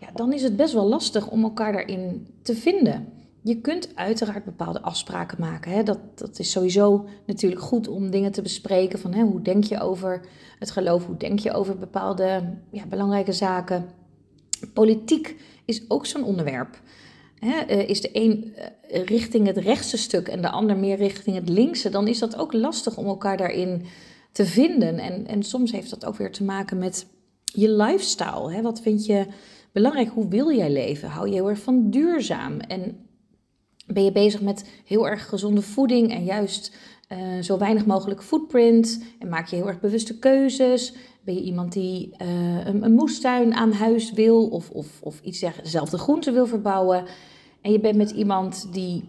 ja, 0.00 0.08
dan 0.14 0.32
is 0.32 0.42
het 0.42 0.56
best 0.56 0.72
wel 0.72 0.86
lastig 0.86 1.28
om 1.28 1.42
elkaar 1.42 1.72
daarin 1.72 2.26
te 2.42 2.54
vinden. 2.54 3.12
Je 3.42 3.60
kunt 3.60 3.96
uiteraard 3.96 4.44
bepaalde 4.44 4.82
afspraken 4.82 5.36
maken. 5.40 5.72
Hè? 5.72 5.82
Dat, 5.82 5.98
dat 6.14 6.38
is 6.38 6.50
sowieso 6.50 7.06
natuurlijk 7.26 7.62
goed 7.62 7.88
om 7.88 8.10
dingen 8.10 8.32
te 8.32 8.42
bespreken. 8.42 8.98
Van, 8.98 9.14
hè, 9.14 9.22
hoe 9.22 9.42
denk 9.42 9.64
je 9.64 9.80
over 9.80 10.20
het 10.58 10.70
geloof? 10.70 11.06
Hoe 11.06 11.16
denk 11.16 11.38
je 11.38 11.52
over 11.52 11.78
bepaalde 11.78 12.56
ja, 12.70 12.86
belangrijke 12.86 13.32
zaken? 13.32 13.88
Politiek 14.74 15.36
is 15.64 15.90
ook 15.90 16.06
zo'n 16.06 16.24
onderwerp. 16.24 16.80
Hè? 17.38 17.58
Eh, 17.58 17.88
is 17.88 18.00
de 18.00 18.10
een 18.12 18.54
eh, 18.54 19.04
richting 19.04 19.46
het 19.46 19.56
rechtse 19.56 19.96
stuk 19.96 20.28
en 20.28 20.42
de 20.42 20.50
ander 20.50 20.76
meer 20.76 20.96
richting 20.96 21.36
het 21.36 21.48
linkse, 21.48 21.90
dan 21.90 22.08
is 22.08 22.18
dat 22.18 22.36
ook 22.36 22.52
lastig 22.52 22.96
om 22.96 23.06
elkaar 23.06 23.36
daarin 23.36 23.82
te 24.32 24.44
vinden. 24.44 24.98
En, 24.98 25.26
en 25.26 25.42
soms 25.42 25.72
heeft 25.72 25.90
dat 25.90 26.04
ook 26.04 26.16
weer 26.16 26.32
te 26.32 26.44
maken 26.44 26.78
met 26.78 27.06
je 27.44 27.70
lifestyle. 27.70 28.52
Hè? 28.52 28.62
Wat 28.62 28.80
vind 28.80 29.06
je 29.06 29.26
belangrijk? 29.72 30.08
Hoe 30.08 30.28
wil 30.28 30.52
jij 30.52 30.70
leven? 30.70 31.08
Hou 31.08 31.28
je 31.28 31.34
heel 31.34 31.48
erg 31.48 31.60
van 31.60 31.90
duurzaam? 31.90 32.60
En 32.60 33.08
ben 33.92 34.04
je 34.04 34.12
bezig 34.12 34.40
met 34.40 34.70
heel 34.84 35.08
erg 35.08 35.28
gezonde 35.28 35.62
voeding 35.62 36.12
en 36.12 36.24
juist 36.24 36.76
uh, 37.12 37.42
zo 37.42 37.58
weinig 37.58 37.86
mogelijk 37.86 38.22
footprint? 38.22 39.02
En 39.18 39.28
maak 39.28 39.46
je 39.46 39.56
heel 39.56 39.68
erg 39.68 39.80
bewuste 39.80 40.18
keuzes? 40.18 40.92
Ben 41.24 41.34
je 41.34 41.42
iemand 41.42 41.72
die 41.72 42.10
uh, 42.22 42.66
een, 42.66 42.84
een, 42.84 42.92
moestuin 42.92 43.54
aan 43.54 43.72
huis 43.72 44.12
wil 44.12 44.46
of, 44.46 44.70
of, 44.70 44.86
of 45.00 45.20
iets 45.22 45.44
dezelfde 45.62 45.98
groenten 45.98 46.32
wil 46.32 46.46
verbouwen? 46.46 47.04
En 47.60 47.72
je 47.72 47.80
bent 47.80 47.96
met 47.96 48.10
iemand 48.10 48.72
die 48.72 49.04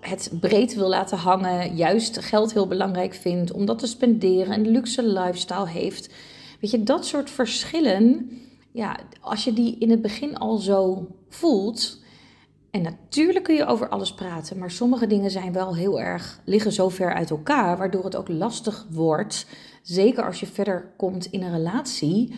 het 0.00 0.30
breed 0.40 0.74
wil 0.74 0.88
laten 0.88 1.18
hangen, 1.18 1.76
juist 1.76 2.18
geld 2.18 2.52
heel 2.52 2.66
belangrijk 2.66 3.14
vindt 3.14 3.52
om 3.52 3.64
dat 3.66 3.78
te 3.78 3.86
spenderen 3.86 4.52
en 4.54 4.68
luxe 4.68 5.06
lifestyle 5.06 5.68
heeft. 5.68 6.08
Weet 6.60 6.70
je, 6.70 6.82
dat 6.82 7.06
soort 7.06 7.30
verschillen, 7.30 8.30
ja, 8.72 8.98
als 9.20 9.44
je 9.44 9.52
die 9.52 9.78
in 9.78 9.90
het 9.90 10.02
begin 10.02 10.36
al 10.36 10.56
zo 10.56 11.06
voelt, 11.28 12.02
en 12.74 12.82
natuurlijk 12.82 13.44
kun 13.44 13.54
je 13.54 13.66
over 13.66 13.88
alles 13.88 14.14
praten, 14.14 14.58
maar 14.58 14.70
sommige 14.70 15.06
dingen 15.06 15.30
zijn 15.30 15.52
wel 15.52 15.76
heel 15.76 16.00
erg, 16.00 16.40
liggen 16.44 16.72
zo 16.72 16.88
ver 16.88 17.14
uit 17.14 17.30
elkaar, 17.30 17.76
waardoor 17.76 18.04
het 18.04 18.16
ook 18.16 18.28
lastig 18.28 18.86
wordt, 18.90 19.46
zeker 19.82 20.24
als 20.24 20.40
je 20.40 20.46
verder 20.46 20.92
komt 20.96 21.26
in 21.26 21.42
een 21.42 21.52
relatie, 21.52 22.34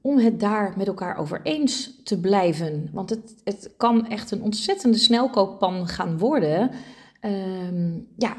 om 0.00 0.18
het 0.18 0.40
daar 0.40 0.74
met 0.76 0.86
elkaar 0.86 1.18
over 1.18 1.40
eens 1.42 2.02
te 2.04 2.20
blijven. 2.20 2.88
Want 2.92 3.10
het, 3.10 3.34
het 3.44 3.74
kan 3.76 4.08
echt 4.08 4.30
een 4.30 4.42
ontzettende 4.42 4.98
snelkooppan 4.98 5.88
gaan 5.88 6.18
worden, 6.18 6.70
um, 7.20 8.08
ja, 8.16 8.36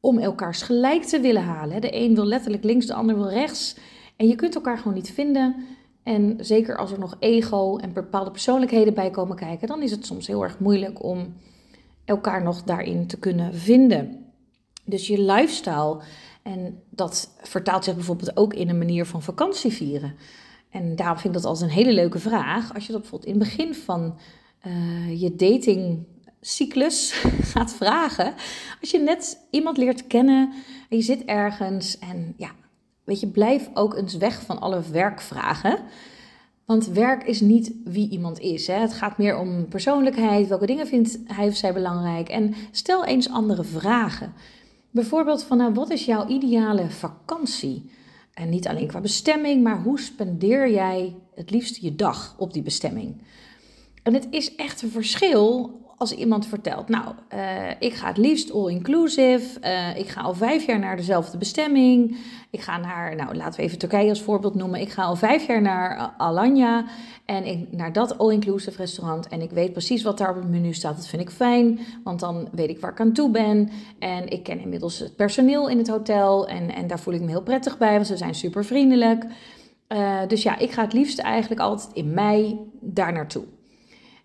om 0.00 0.18
elkaars 0.18 0.62
gelijk 0.62 1.02
te 1.02 1.20
willen 1.20 1.44
halen. 1.44 1.80
De 1.80 1.96
een 1.96 2.14
wil 2.14 2.26
letterlijk 2.26 2.64
links, 2.64 2.86
de 2.86 2.94
ander 2.94 3.14
wil 3.14 3.30
rechts. 3.30 3.76
En 4.16 4.28
je 4.28 4.34
kunt 4.34 4.54
elkaar 4.54 4.78
gewoon 4.78 4.94
niet 4.94 5.12
vinden. 5.12 5.66
En 6.02 6.36
zeker 6.40 6.76
als 6.76 6.92
er 6.92 6.98
nog 6.98 7.16
ego 7.18 7.76
en 7.76 7.92
bepaalde 7.92 8.30
persoonlijkheden 8.30 8.94
bij 8.94 9.10
komen 9.10 9.36
kijken, 9.36 9.68
dan 9.68 9.82
is 9.82 9.90
het 9.90 10.06
soms 10.06 10.26
heel 10.26 10.42
erg 10.42 10.58
moeilijk 10.58 11.02
om 11.02 11.34
elkaar 12.04 12.42
nog 12.42 12.62
daarin 12.62 13.06
te 13.06 13.18
kunnen 13.18 13.54
vinden. 13.54 14.24
Dus 14.84 15.06
je 15.06 15.20
lifestyle 15.20 16.00
En 16.42 16.82
dat 16.90 17.30
vertaalt 17.40 17.84
zich 17.84 17.94
bijvoorbeeld 17.94 18.36
ook 18.36 18.54
in 18.54 18.68
een 18.68 18.78
manier 18.78 19.06
van 19.06 19.22
vakantie 19.22 19.72
vieren. 19.72 20.14
En 20.70 20.96
daarom 20.96 21.18
vind 21.18 21.34
ik 21.34 21.40
dat 21.40 21.50
als 21.50 21.60
een 21.60 21.68
hele 21.68 21.92
leuke 21.92 22.18
vraag. 22.18 22.74
Als 22.74 22.86
je 22.86 22.92
dat 22.92 23.00
bijvoorbeeld 23.00 23.32
in 23.32 23.40
het 23.40 23.48
begin 23.48 23.74
van 23.74 24.18
uh, 24.66 25.20
je 25.20 25.36
datingcyclus 25.36 27.12
gaat 27.52 27.72
vragen. 27.72 28.34
Als 28.80 28.90
je 28.90 28.98
net 28.98 29.38
iemand 29.50 29.76
leert 29.76 30.06
kennen 30.06 30.52
en 30.88 30.96
je 30.96 31.02
zit 31.02 31.24
ergens 31.24 31.98
en 31.98 32.34
ja, 32.36 32.50
weet 33.04 33.20
je, 33.20 33.26
blijf 33.26 33.70
ook 33.74 33.96
eens 33.96 34.16
weg 34.16 34.42
van 34.42 34.60
alle 34.60 34.82
werkvragen. 34.92 35.78
Want 36.64 36.86
werk 36.86 37.24
is 37.24 37.40
niet 37.40 37.72
wie 37.84 38.08
iemand 38.08 38.38
is. 38.38 38.66
Hè. 38.66 38.74
Het 38.74 38.92
gaat 38.92 39.18
meer 39.18 39.38
om 39.38 39.68
persoonlijkheid. 39.68 40.48
Welke 40.48 40.66
dingen 40.66 40.86
vindt 40.86 41.18
hij 41.26 41.46
of 41.46 41.56
zij 41.56 41.72
belangrijk? 41.72 42.28
En 42.28 42.54
stel 42.70 43.04
eens 43.04 43.30
andere 43.30 43.64
vragen. 43.64 44.32
Bijvoorbeeld 44.90 45.42
van, 45.42 45.56
nou, 45.56 45.74
wat 45.74 45.90
is 45.90 46.04
jouw 46.04 46.26
ideale 46.26 46.90
vakantie? 46.90 47.90
En 48.34 48.48
niet 48.48 48.68
alleen 48.68 48.86
qua 48.86 49.00
bestemming, 49.00 49.62
maar 49.62 49.82
hoe 49.82 50.00
spendeer 50.00 50.70
jij 50.70 51.16
het 51.34 51.50
liefst 51.50 51.76
je 51.76 51.94
dag 51.94 52.34
op 52.38 52.52
die 52.52 52.62
bestemming? 52.62 53.22
En 54.02 54.14
het 54.14 54.26
is 54.30 54.54
echt 54.54 54.82
een 54.82 54.90
verschil 54.90 55.80
als 56.02 56.14
iemand 56.14 56.46
vertelt, 56.46 56.88
nou, 56.88 57.04
uh, 57.34 57.70
ik 57.78 57.94
ga 57.94 58.06
het 58.06 58.16
liefst 58.16 58.52
all-inclusive, 58.52 59.60
uh, 59.62 59.96
ik 59.96 60.08
ga 60.08 60.20
al 60.20 60.34
vijf 60.34 60.66
jaar 60.66 60.78
naar 60.78 60.96
dezelfde 60.96 61.38
bestemming, 61.38 62.16
ik 62.50 62.60
ga 62.60 62.78
naar, 62.78 63.16
nou 63.16 63.34
laten 63.34 63.60
we 63.60 63.66
even 63.66 63.78
Turkije 63.78 64.08
als 64.08 64.22
voorbeeld 64.22 64.54
noemen, 64.54 64.80
ik 64.80 64.90
ga 64.90 65.02
al 65.02 65.16
vijf 65.16 65.46
jaar 65.46 65.62
naar 65.62 66.14
Alanya 66.16 66.84
en 67.24 67.44
ik, 67.44 67.72
naar 67.72 67.92
dat 67.92 68.18
all-inclusive 68.18 68.76
restaurant 68.76 69.28
en 69.28 69.40
ik 69.40 69.50
weet 69.50 69.72
precies 69.72 70.02
wat 70.02 70.18
daar 70.18 70.30
op 70.30 70.36
het 70.36 70.50
menu 70.50 70.72
staat, 70.72 70.96
dat 70.96 71.08
vind 71.08 71.22
ik 71.22 71.30
fijn, 71.30 71.78
want 72.04 72.20
dan 72.20 72.48
weet 72.52 72.70
ik 72.70 72.80
waar 72.80 72.90
ik 72.90 73.00
aan 73.00 73.12
toe 73.12 73.30
ben 73.30 73.70
en 73.98 74.28
ik 74.28 74.42
ken 74.42 74.60
inmiddels 74.60 74.98
het 74.98 75.16
personeel 75.16 75.68
in 75.68 75.78
het 75.78 75.88
hotel 75.88 76.48
en, 76.48 76.74
en 76.74 76.86
daar 76.86 77.00
voel 77.00 77.14
ik 77.14 77.20
me 77.20 77.28
heel 77.28 77.42
prettig 77.42 77.78
bij, 77.78 77.94
want 77.94 78.06
ze 78.06 78.16
zijn 78.16 78.34
super 78.34 78.64
vriendelijk. 78.64 79.24
Uh, 79.88 80.18
dus 80.28 80.42
ja, 80.42 80.58
ik 80.58 80.70
ga 80.70 80.82
het 80.82 80.92
liefst 80.92 81.18
eigenlijk 81.18 81.60
altijd 81.60 81.90
in 81.92 82.14
mei 82.14 82.58
daar 82.80 83.12
naartoe. 83.12 83.44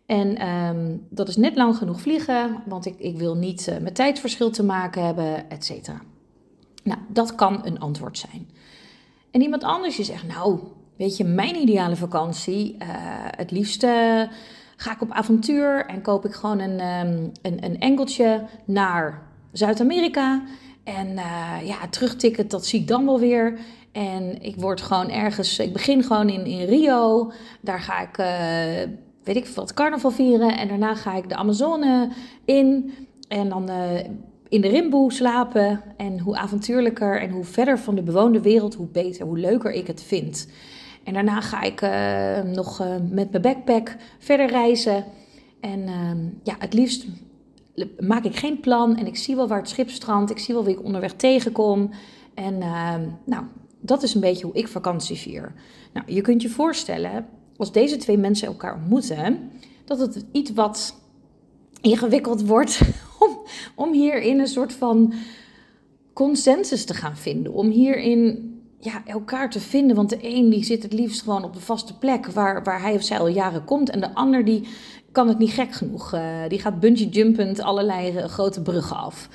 En 0.08 0.48
um, 0.48 1.06
dat 1.10 1.28
is 1.28 1.36
net 1.36 1.56
lang 1.56 1.76
genoeg 1.76 2.02
vliegen, 2.02 2.62
want 2.66 2.86
ik, 2.86 2.96
ik 3.00 3.18
wil 3.18 3.36
niet 3.36 3.68
uh, 3.68 3.78
met 3.78 3.96
tijdverschil 3.96 4.50
te 4.50 4.64
maken 4.64 5.06
hebben, 5.06 5.50
et 5.50 5.66
cetera. 5.66 6.02
Nou, 6.84 7.00
dat 7.08 7.36
kan 7.36 7.66
een 7.66 7.80
antwoord 7.80 8.18
zijn. 8.18 8.50
En 9.32 9.42
iemand 9.42 9.64
anders 9.64 9.96
die 9.96 10.06
zegt, 10.06 10.28
nou, 10.28 10.60
weet 10.96 11.18
je, 11.18 11.24
mijn 11.24 11.56
ideale 11.56 11.96
vakantie, 11.96 12.74
uh, 12.74 12.88
het 13.38 13.52
liefste 13.52 14.30
ga 14.76 14.92
ik 14.92 15.02
op 15.02 15.12
avontuur 15.12 15.86
en 15.86 16.02
koop 16.02 16.26
ik 16.26 16.34
gewoon 16.34 16.60
een, 16.60 17.08
um, 17.08 17.32
een, 17.42 17.64
een 17.64 17.80
enkeltje 17.80 18.46
naar 18.66 19.22
Zuid-Amerika. 19.52 20.44
En 20.84 21.14
ja, 21.64 21.88
terugtikken, 21.90 22.48
dat 22.48 22.66
zie 22.66 22.82
ik 22.82 22.88
dan 22.88 23.06
wel 23.06 23.20
weer. 23.20 23.60
En 23.92 24.42
ik 24.42 24.56
word 24.56 24.82
gewoon 24.82 25.10
ergens, 25.10 25.60
ik 25.60 25.74
begin 25.74 26.04
gewoon 26.04 26.30
in, 26.30 26.46
in 26.46 26.66
Rio. 26.66 27.32
Daar 27.62 27.80
ga 27.80 28.02
ik 28.02 28.18
weet 29.28 29.36
ik 29.36 29.48
wat, 29.48 29.74
carnaval 29.74 30.12
vieren. 30.12 30.58
En 30.58 30.68
daarna 30.68 30.96
ga 30.96 31.16
ik 31.16 31.30
de 31.30 31.36
Amazone 31.36 32.10
in. 32.46 32.94
En 33.28 33.50
dan 33.50 33.70
uh, 33.70 34.00
in 34.50 34.62
de 34.62 34.68
rimboe 34.68 35.12
slapen. 35.12 35.82
En 35.98 36.20
hoe 36.20 36.38
avontuurlijker 36.38 37.22
en 37.22 37.30
hoe 37.30 37.44
verder 37.44 37.80
van 37.80 37.96
de 37.96 38.02
bewoonde 38.02 38.42
wereld, 38.42 38.76
hoe 38.76 38.88
beter, 38.88 39.26
hoe 39.26 39.38
leuker 39.38 39.72
ik 39.72 39.88
het 39.88 40.04
vind. 40.04 40.48
En 41.04 41.14
daarna 41.14 41.42
ga 41.42 41.62
ik 41.62 41.82
uh, 41.82 42.54
nog 42.54 42.82
uh, 42.82 42.88
met 43.10 43.32
mijn 43.32 43.42
backpack 43.42 43.96
verder 44.20 44.48
reizen. 44.48 45.06
En 45.60 45.82
ja, 46.44 46.56
het 46.60 46.74
liefst 46.74 47.06
maak 48.00 48.24
ik 48.24 48.36
geen 48.36 48.60
plan. 48.60 48.98
En 48.98 49.08
ik 49.08 49.16
zie 49.16 49.36
wel 49.36 49.48
waar 49.48 49.60
het 49.60 49.70
schip 49.70 49.90
strandt. 49.90 50.32
Ik 50.32 50.40
zie 50.40 50.54
wel 50.54 50.64
wie 50.64 50.78
ik 50.78 50.84
onderweg 50.84 51.14
tegenkom. 51.14 51.90
En 52.34 52.58
nou, 53.24 53.44
dat 53.80 54.04
is 54.04 54.14
een 54.14 54.22
beetje 54.22 54.46
hoe 54.46 54.56
ik 54.56 54.68
vakantie 54.68 55.18
vier. 55.18 55.54
Nou, 55.94 56.14
je 56.14 56.22
kunt 56.22 56.42
je 56.42 56.50
voorstellen 56.50 57.26
als 57.58 57.72
deze 57.72 57.98
twee 57.98 58.18
mensen 58.18 58.48
elkaar 58.48 58.76
ontmoeten, 58.76 59.52
dat 59.86 60.00
het 60.00 60.26
iets 60.32 60.52
wat 60.52 60.96
ingewikkeld 61.82 62.48
wordt 62.48 62.82
om, 63.20 63.40
om 63.76 63.94
hierin 63.94 64.40
een 64.40 64.48
soort 64.48 64.74
van 64.74 65.14
consensus 66.14 66.86
te 66.86 66.94
gaan 66.94 67.18
vinden. 67.18 67.54
Om 67.54 67.70
hierin 67.70 68.52
ja, 68.80 69.06
elkaar 69.06 69.50
te 69.50 69.60
vinden. 69.60 69.96
Want 69.96 70.10
de 70.10 70.18
een 70.22 70.50
die 70.50 70.64
zit 70.64 70.84
het 70.84 70.94
liefst 70.94 71.22
gewoon 71.22 71.44
op 71.44 71.54
de 71.54 71.60
vaste 71.60 71.98
plek 71.98 72.26
waar, 72.26 72.64
waar 72.64 72.82
hij 72.82 72.94
of 72.94 73.04
zij 73.04 73.20
al 73.20 73.28
jaren 73.28 73.64
komt. 73.64 73.90
En 73.90 74.00
de 74.00 74.14
ander 74.14 74.46
die 74.46 74.68
kan 75.12 75.28
het 75.28 75.38
niet 75.38 75.52
gek 75.52 75.72
genoeg. 75.72 76.14
Uh, 76.14 76.22
die 76.48 76.60
gaat 76.60 76.80
bungee 76.80 77.10
jumpend 77.10 77.60
allerlei 77.60 78.28
grote 78.28 78.62
bruggen 78.62 78.98
af. 78.98 79.30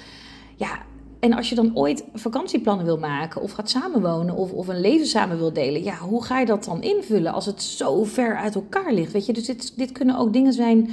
Ja, 0.57 0.83
en 1.23 1.33
als 1.33 1.49
je 1.49 1.55
dan 1.55 1.77
ooit 1.77 2.05
vakantieplannen 2.15 2.85
wil 2.85 2.99
maken 2.99 3.43
of 3.43 3.53
gaat 3.53 3.71
samenwonen 3.71 4.37
of, 4.37 4.53
of 4.53 4.69
een 4.69 4.81
leven 4.81 5.07
samen 5.07 5.39
wil 5.39 5.53
delen, 5.53 5.83
ja, 5.83 5.97
hoe 5.97 6.25
ga 6.25 6.39
je 6.39 6.47
dat 6.47 6.65
dan 6.65 6.83
invullen 6.83 7.33
als 7.33 7.47
het 7.47 7.63
zo 7.63 8.05
ver 8.05 8.37
uit 8.37 8.55
elkaar 8.55 8.93
ligt? 8.93 9.13
Weet 9.13 9.27
je, 9.27 9.33
dus 9.33 9.47
dit, 9.47 9.77
dit 9.77 9.93
kunnen 9.93 10.19
ook 10.19 10.33
dingen 10.33 10.53
zijn 10.53 10.91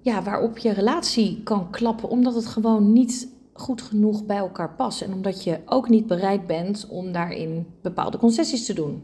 ja, 0.00 0.22
waarop 0.22 0.58
je 0.58 0.72
relatie 0.72 1.40
kan 1.42 1.70
klappen, 1.70 2.08
omdat 2.08 2.34
het 2.34 2.46
gewoon 2.46 2.92
niet 2.92 3.28
goed 3.52 3.82
genoeg 3.82 4.26
bij 4.26 4.36
elkaar 4.36 4.74
past. 4.74 5.02
En 5.02 5.12
omdat 5.12 5.44
je 5.44 5.60
ook 5.66 5.88
niet 5.88 6.06
bereid 6.06 6.46
bent 6.46 6.86
om 6.88 7.12
daarin 7.12 7.66
bepaalde 7.82 8.18
concessies 8.18 8.66
te 8.66 8.74
doen. 8.74 9.02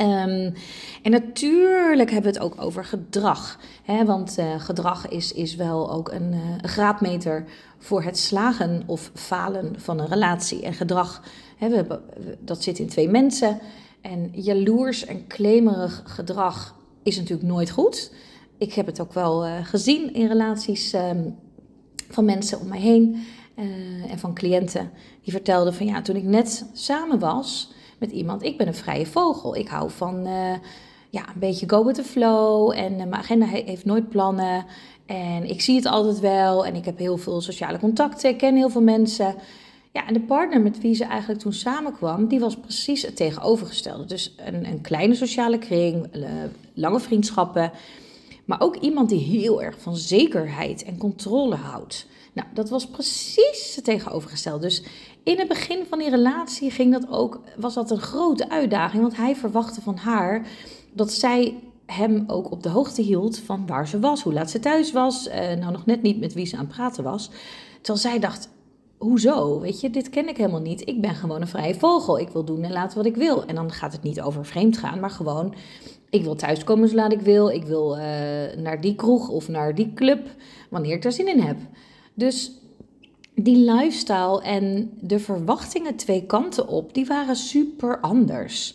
Um, 0.00 0.54
en 1.02 1.10
natuurlijk 1.10 2.10
hebben 2.10 2.32
we 2.32 2.38
het 2.38 2.46
ook 2.46 2.62
over 2.62 2.84
gedrag. 2.84 3.58
Hè? 3.82 4.04
Want 4.04 4.38
uh, 4.38 4.60
gedrag 4.60 5.08
is, 5.08 5.32
is 5.32 5.56
wel 5.56 5.92
ook 5.92 6.10
een, 6.12 6.32
uh, 6.32 6.38
een, 6.62 6.68
graadmeter 6.68 7.44
voor 7.78 8.02
het 8.02 8.18
slagen 8.18 8.82
of 8.86 9.10
falen 9.14 9.74
van 9.80 9.98
een 9.98 10.06
relatie. 10.06 10.62
En 10.62 10.74
gedrag, 10.74 11.22
hè, 11.56 11.68
we, 11.68 12.00
dat 12.40 12.62
zit 12.62 12.78
in 12.78 12.88
twee 12.88 13.08
mensen. 13.08 13.58
En 14.00 14.30
jaloers 14.32 15.04
en 15.04 15.26
klemerig 15.26 16.02
gedrag 16.06 16.74
is 17.02 17.16
natuurlijk 17.16 17.48
nooit 17.48 17.70
goed. 17.70 18.12
Ik 18.58 18.72
heb 18.72 18.86
het 18.86 19.00
ook 19.00 19.12
wel 19.12 19.46
uh, 19.46 19.52
gezien 19.62 20.14
in 20.14 20.28
relaties 20.28 20.92
um, 20.92 21.36
van 22.10 22.24
mensen 22.24 22.60
om 22.60 22.68
mij 22.68 22.80
heen 22.80 23.24
en 24.10 24.18
van 24.18 24.34
cliënten. 24.34 24.90
Die 25.22 25.32
vertelden 25.32 25.74
van 25.74 25.86
ja, 25.86 26.02
toen 26.02 26.16
ik 26.16 26.24
net 26.24 26.66
samen 26.72 27.18
was 27.18 27.72
met 27.98 28.10
iemand. 28.10 28.42
Ik 28.42 28.56
ben 28.56 28.66
een 28.66 28.74
vrije 28.74 29.06
vogel. 29.06 29.56
Ik 29.56 29.68
hou 29.68 29.90
van 29.90 30.26
uh, 30.26 30.54
ja, 31.10 31.28
een 31.28 31.40
beetje 31.40 31.68
go 31.68 31.84
with 31.84 31.94
the 31.94 32.04
flow. 32.04 32.72
En 32.76 32.92
uh, 32.92 32.98
mijn 32.98 33.14
agenda 33.14 33.46
heeft 33.46 33.84
nooit 33.84 34.08
plannen. 34.08 34.64
En 35.06 35.50
ik 35.50 35.60
zie 35.60 35.76
het 35.76 35.86
altijd 35.86 36.20
wel. 36.20 36.66
En 36.66 36.74
ik 36.74 36.84
heb 36.84 36.98
heel 36.98 37.16
veel 37.16 37.40
sociale 37.40 37.78
contacten. 37.78 38.30
Ik 38.30 38.38
ken 38.38 38.56
heel 38.56 38.70
veel 38.70 38.82
mensen. 38.82 39.34
Ja, 39.92 40.06
en 40.06 40.14
de 40.14 40.20
partner 40.20 40.60
met 40.60 40.80
wie 40.80 40.94
ze 40.94 41.04
eigenlijk 41.04 41.40
toen 41.40 41.52
samenkwam, 41.52 42.26
die 42.26 42.40
was 42.40 42.56
precies 42.56 43.02
het 43.02 43.16
tegenovergestelde. 43.16 44.04
Dus 44.04 44.34
een, 44.36 44.66
een 44.66 44.80
kleine 44.80 45.14
sociale 45.14 45.58
kring, 45.58 46.16
uh, 46.16 46.28
lange 46.74 47.00
vriendschappen. 47.00 47.72
Maar 48.44 48.60
ook 48.60 48.76
iemand 48.76 49.08
die 49.08 49.20
heel 49.20 49.62
erg 49.62 49.80
van 49.80 49.96
zekerheid 49.96 50.84
en 50.84 50.98
controle 50.98 51.54
houdt. 51.54 52.06
Nou, 52.32 52.48
dat 52.54 52.68
was 52.68 52.86
precies 52.86 53.72
het 53.74 53.84
tegenovergestelde. 53.84 54.66
Dus 54.66 54.82
in 55.28 55.38
het 55.38 55.48
begin 55.48 55.84
van 55.88 55.98
die 55.98 56.10
relatie 56.10 56.70
ging 56.70 56.92
dat 56.92 57.10
ook, 57.10 57.40
was 57.56 57.74
dat 57.74 57.90
een 57.90 58.00
grote 58.00 58.50
uitdaging. 58.50 59.02
Want 59.02 59.16
hij 59.16 59.36
verwachtte 59.36 59.80
van 59.80 59.96
haar 59.96 60.46
dat 60.92 61.12
zij 61.12 61.54
hem 61.86 62.24
ook 62.26 62.50
op 62.50 62.62
de 62.62 62.68
hoogte 62.68 63.02
hield 63.02 63.38
van 63.38 63.66
waar 63.66 63.88
ze 63.88 63.98
was, 63.98 64.22
hoe 64.22 64.32
laat 64.32 64.50
ze 64.50 64.60
thuis 64.60 64.92
was. 64.92 65.26
Uh, 65.26 65.34
nou, 65.34 65.72
nog 65.72 65.86
net 65.86 66.02
niet 66.02 66.20
met 66.20 66.34
wie 66.34 66.46
ze 66.46 66.56
aan 66.56 66.64
het 66.64 66.74
praten 66.74 67.04
was. 67.04 67.30
Terwijl 67.76 67.98
zij 67.98 68.18
dacht, 68.18 68.48
hoezo? 68.98 69.60
Weet 69.60 69.80
je, 69.80 69.90
dit 69.90 70.10
ken 70.10 70.28
ik 70.28 70.36
helemaal 70.36 70.60
niet. 70.60 70.88
Ik 70.88 71.00
ben 71.00 71.14
gewoon 71.14 71.40
een 71.40 71.48
vrije 71.48 71.74
vogel. 71.74 72.18
Ik 72.18 72.28
wil 72.28 72.44
doen 72.44 72.62
en 72.62 72.72
laten 72.72 72.96
wat 72.96 73.06
ik 73.06 73.16
wil. 73.16 73.44
En 73.44 73.54
dan 73.54 73.72
gaat 73.72 73.92
het 73.92 74.02
niet 74.02 74.20
over 74.20 74.44
vreemd 74.44 74.78
gaan, 74.78 75.00
maar 75.00 75.10
gewoon... 75.10 75.54
Ik 76.10 76.22
wil 76.22 76.34
thuiskomen 76.34 76.88
zo 76.88 76.94
laat 76.94 77.12
ik 77.12 77.20
wil. 77.20 77.48
Ik 77.48 77.64
wil 77.64 77.96
uh, 77.96 78.02
naar 78.56 78.80
die 78.80 78.94
kroeg 78.94 79.28
of 79.28 79.48
naar 79.48 79.74
die 79.74 79.92
club 79.94 80.26
wanneer 80.70 80.94
ik 80.94 81.04
er 81.04 81.12
zin 81.12 81.28
in 81.28 81.40
heb. 81.40 81.56
Dus 82.14 82.57
die 83.42 83.56
lifestyle 83.56 84.42
en 84.42 84.90
de 85.00 85.18
verwachtingen 85.18 85.96
twee 85.96 86.26
kanten 86.26 86.68
op, 86.68 86.94
die 86.94 87.06
waren 87.06 87.36
super 87.36 88.00
anders. 88.00 88.74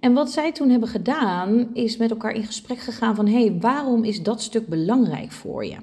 En 0.00 0.12
wat 0.12 0.30
zij 0.30 0.52
toen 0.52 0.70
hebben 0.70 0.88
gedaan, 0.88 1.68
is 1.72 1.96
met 1.96 2.10
elkaar 2.10 2.32
in 2.32 2.44
gesprek 2.44 2.78
gegaan 2.78 3.14
van... 3.14 3.26
hé, 3.26 3.40
hey, 3.40 3.56
waarom 3.60 4.04
is 4.04 4.22
dat 4.22 4.42
stuk 4.42 4.66
belangrijk 4.66 5.32
voor 5.32 5.64
je? 5.64 5.76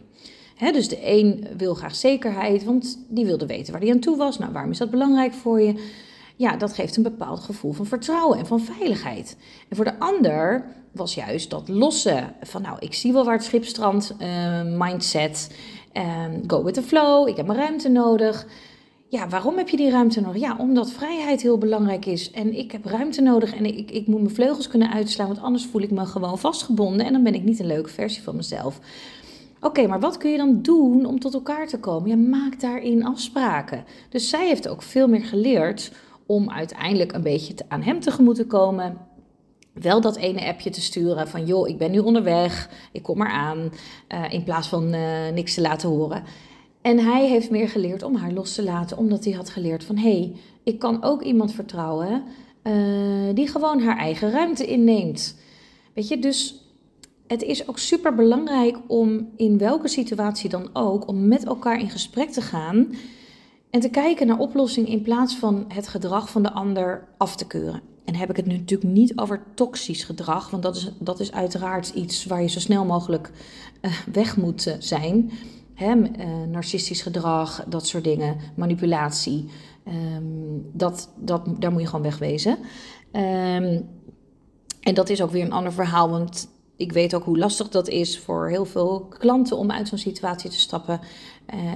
dus 0.72 0.88
de 0.88 1.00
een 1.02 1.48
wil 1.58 1.74
graag 1.74 1.96
zekerheid, 1.96 2.64
want 2.64 3.06
die 3.10 3.26
wilde 3.26 3.46
weten 3.46 3.72
waar 3.72 3.82
hij 3.82 3.92
aan 3.92 4.00
toe 4.00 4.18
was. 4.18 4.38
Nou, 4.38 4.52
waarom 4.52 4.72
is 4.72 4.78
dat 4.78 4.90
belangrijk 4.90 5.34
voor 5.34 5.62
je? 5.62 5.90
Ja, 6.36 6.58
dat 6.58 6.74
geeft 6.74 6.98
een 6.98 7.04
bepaald 7.04 7.40
gevoel 7.40 7.72
van 7.72 7.86
vertrouwen 7.86 8.38
en 8.38 8.46
van 8.46 8.60
veiligheid. 8.60 9.38
En 9.70 9.76
voor 9.76 9.86
de 9.86 10.00
ander 10.00 10.66
was 10.92 11.16
juist 11.16 11.50
dat 11.50 11.68
losse 11.68 12.24
van... 12.42 12.62
nou, 12.62 12.78
ik 12.80 12.94
zie 12.94 13.14
wel 13.14 13.26
waar 13.26 13.36
het 13.36 13.44
schip 13.44 13.66
strandt, 13.66 14.16
uh, 14.22 14.62
mindset... 14.64 15.50
Um, 15.94 16.44
go 16.48 16.64
with 16.64 16.74
the 16.74 16.84
flow, 16.84 17.28
ik 17.28 17.38
heb 17.38 17.46
mijn 17.46 17.60
ruimte 17.60 17.90
nodig. 17.90 18.48
Ja, 19.10 19.28
waarom 19.28 19.58
heb 19.58 19.70
je 19.70 19.78
die 19.78 19.90
ruimte 19.90 20.22
nodig? 20.22 20.42
Ja, 20.42 20.56
omdat 20.60 20.92
vrijheid 20.92 21.42
heel 21.42 21.58
belangrijk 21.58 22.06
is. 22.06 22.32
En 22.32 22.58
ik 22.58 22.72
heb 22.72 22.86
ruimte 22.86 23.22
nodig 23.22 23.56
en 23.56 23.66
ik, 23.66 23.92
ik 23.92 24.08
moet 24.08 24.22
mijn 24.22 24.36
vleugels 24.36 24.68
kunnen 24.68 24.92
uitslaan, 24.92 25.28
want 25.28 25.42
anders 25.42 25.66
voel 25.66 25.82
ik 25.82 25.92
me 25.92 26.06
gewoon 26.06 26.40
vastgebonden 26.40 27.06
en 27.06 27.14
dan 27.14 27.24
ben 27.24 27.34
ik 27.34 27.44
niet 27.44 27.60
een 27.60 27.66
leuke 27.66 27.90
versie 27.90 28.24
van 28.24 28.36
mezelf. 28.36 28.80
Oké, 29.62 29.88
maar 29.88 30.00
wat 30.00 30.18
kun 30.18 30.32
je 30.32 30.38
dan 30.38 30.62
doen 30.62 31.06
om 31.06 31.20
tot 31.20 31.34
elkaar 31.34 31.68
te 31.68 31.80
komen? 31.80 32.10
Ja, 32.10 32.16
maak 32.16 32.60
daarin 32.60 33.06
afspraken. 33.06 33.84
Dus 34.10 34.30
zij 34.30 34.48
heeft 34.48 34.68
ook 34.68 34.82
veel 34.82 35.08
meer 35.08 35.24
geleerd 35.24 35.92
om 36.26 36.52
uiteindelijk 36.52 37.14
een 37.14 37.22
beetje 37.22 37.56
aan 37.68 37.82
hem 37.82 38.00
tegemoet 38.00 38.36
te 38.36 38.46
komen. 38.46 38.98
Wel 39.82 40.02
dat 40.02 40.16
ene 40.16 40.46
appje 40.46 40.70
te 40.70 40.82
sturen 40.82 41.28
van 41.28 41.46
joh, 41.46 41.68
ik 41.68 41.78
ben 41.78 41.92
nu 41.92 42.00
onderweg, 42.00 42.70
ik 42.92 43.04
kom 43.04 43.22
eraan, 43.22 43.58
uh, 44.10 44.34
in 44.34 44.44
plaats 44.44 44.68
van 44.68 44.94
uh, 44.94 45.30
niks 45.34 45.54
te 45.54 45.62
laten 45.62 45.90
horen. 45.90 46.24
En 46.82 47.00
hij 47.00 47.28
heeft 47.28 47.50
meer 47.50 47.70
geleerd 47.70 48.04
om 48.04 48.16
haar 48.16 48.32
los 48.32 48.56
te 48.56 48.64
laten, 48.64 48.98
omdat 48.98 49.24
hij 49.24 49.34
had 49.34 49.50
geleerd 49.50 49.84
van 49.84 49.98
hé, 49.98 50.12
hey, 50.12 50.36
ik 50.64 50.80
kan 50.80 51.04
ook 51.04 51.22
iemand 51.22 51.54
vertrouwen 51.54 52.24
uh, 52.64 52.74
die 53.34 53.48
gewoon 53.48 53.82
haar 53.82 53.98
eigen 53.98 54.32
ruimte 54.32 54.66
inneemt. 54.66 55.38
Weet 55.94 56.08
je, 56.08 56.20
dus 56.20 56.62
het 57.28 57.42
is 57.42 57.68
ook 57.68 57.78
super 57.78 58.16
belangrijk 58.16 58.78
om 58.88 59.30
in 59.36 59.58
welke 59.58 59.88
situatie 59.88 60.50
dan 60.50 60.70
ook, 60.74 61.08
om 61.08 61.28
met 61.28 61.46
elkaar 61.46 61.80
in 61.80 61.90
gesprek 61.90 62.30
te 62.30 62.42
gaan 62.42 62.96
en 63.70 63.80
te 63.80 63.90
kijken 63.90 64.28
naar 64.28 64.40
oplossingen 64.40 64.90
in 64.90 65.02
plaats 65.02 65.36
van 65.36 65.66
het 65.68 65.88
gedrag 65.88 66.30
van 66.30 66.44
de 66.44 66.52
ander 66.52 67.08
af 67.18 67.36
te 67.36 67.48
keuren. 67.48 67.82
En 68.08 68.16
heb 68.16 68.30
ik 68.30 68.36
het 68.36 68.46
nu 68.46 68.58
natuurlijk 68.58 68.92
niet 68.92 69.18
over 69.18 69.44
toxisch 69.54 70.04
gedrag, 70.04 70.50
want 70.50 70.64
dat 70.64 70.76
is, 70.76 70.92
dat 71.00 71.20
is 71.20 71.32
uiteraard 71.32 71.90
iets 71.90 72.26
waar 72.26 72.42
je 72.42 72.48
zo 72.48 72.60
snel 72.60 72.86
mogelijk 72.86 73.32
uh, 73.82 73.92
weg 74.14 74.38
moet 74.38 74.76
zijn. 74.80 75.32
Hè, 75.74 75.96
uh, 75.96 76.08
narcistisch 76.52 77.02
gedrag, 77.02 77.64
dat 77.68 77.88
soort 77.88 78.04
dingen, 78.04 78.38
manipulatie, 78.56 79.50
um, 79.88 80.70
dat, 80.74 81.10
dat, 81.16 81.42
daar 81.60 81.72
moet 81.72 81.82
je 81.82 81.88
gewoon 81.88 82.02
wegwezen. 82.02 82.52
Um, 82.52 83.90
en 84.82 84.94
dat 84.94 85.10
is 85.10 85.22
ook 85.22 85.32
weer 85.32 85.46
een 85.46 85.52
ander 85.52 85.74
verhaal, 85.74 86.10
want 86.10 86.50
ik 86.76 86.92
weet 86.92 87.16
ook 87.16 87.24
hoe 87.24 87.38
lastig 87.38 87.70
dat 87.70 87.88
is 87.88 88.20
voor 88.20 88.50
heel 88.50 88.66
veel 88.66 89.06
klanten 89.06 89.58
om 89.58 89.72
uit 89.72 89.88
zo'n 89.88 89.98
situatie 89.98 90.50
te 90.50 90.60
stappen. 90.60 91.00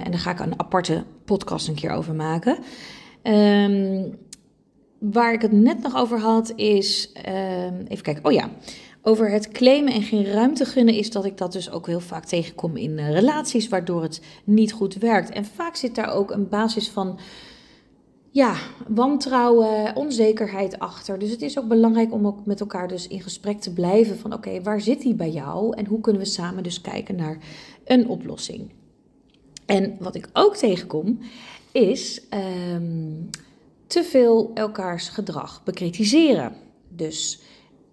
En 0.04 0.10
daar 0.10 0.20
ga 0.20 0.30
ik 0.30 0.40
een 0.40 0.60
aparte 0.60 1.04
podcast 1.24 1.68
een 1.68 1.74
keer 1.74 1.90
over 1.90 2.14
maken. 2.14 2.58
Um, 3.22 4.18
waar 5.10 5.32
ik 5.32 5.42
het 5.42 5.52
net 5.52 5.82
nog 5.82 5.96
over 5.96 6.18
had 6.20 6.52
is, 6.56 7.12
uh, 7.28 7.64
even 7.64 8.02
kijken, 8.02 8.24
oh 8.24 8.32
ja, 8.32 8.50
over 9.02 9.30
het 9.30 9.48
claimen 9.48 9.92
en 9.92 10.02
geen 10.02 10.24
ruimte 10.24 10.64
gunnen 10.64 10.94
is 10.94 11.10
dat 11.10 11.24
ik 11.24 11.38
dat 11.38 11.52
dus 11.52 11.70
ook 11.70 11.86
heel 11.86 12.00
vaak 12.00 12.24
tegenkom 12.24 12.76
in 12.76 12.98
uh, 12.98 13.10
relaties, 13.10 13.68
waardoor 13.68 14.02
het 14.02 14.22
niet 14.44 14.72
goed 14.72 14.94
werkt. 14.94 15.30
En 15.30 15.44
vaak 15.44 15.76
zit 15.76 15.94
daar 15.94 16.12
ook 16.12 16.30
een 16.30 16.48
basis 16.48 16.88
van 16.88 17.18
ja, 18.30 18.56
wantrouwen, 18.88 19.96
onzekerheid 19.96 20.78
achter. 20.78 21.18
Dus 21.18 21.30
het 21.30 21.42
is 21.42 21.58
ook 21.58 21.68
belangrijk 21.68 22.12
om 22.12 22.26
ook 22.26 22.46
met 22.46 22.60
elkaar 22.60 22.88
dus 22.88 23.08
in 23.08 23.20
gesprek 23.20 23.60
te 23.60 23.72
blijven 23.72 24.18
van 24.18 24.32
oké, 24.32 24.62
waar 24.62 24.80
zit 24.80 25.00
die 25.00 25.14
bij 25.14 25.30
jou 25.30 25.76
en 25.76 25.86
hoe 25.86 26.00
kunnen 26.00 26.22
we 26.22 26.28
samen 26.28 26.62
dus 26.62 26.80
kijken 26.80 27.16
naar 27.16 27.38
een 27.84 28.08
oplossing. 28.08 28.70
En 29.66 29.96
wat 29.98 30.14
ik 30.14 30.28
ook 30.32 30.56
tegenkom 30.56 31.18
is 31.72 32.22
um, 32.74 33.30
te 33.92 34.04
veel 34.04 34.50
elkaars 34.54 35.08
gedrag 35.08 35.62
bekritiseren. 35.64 36.52
Dus 36.88 37.40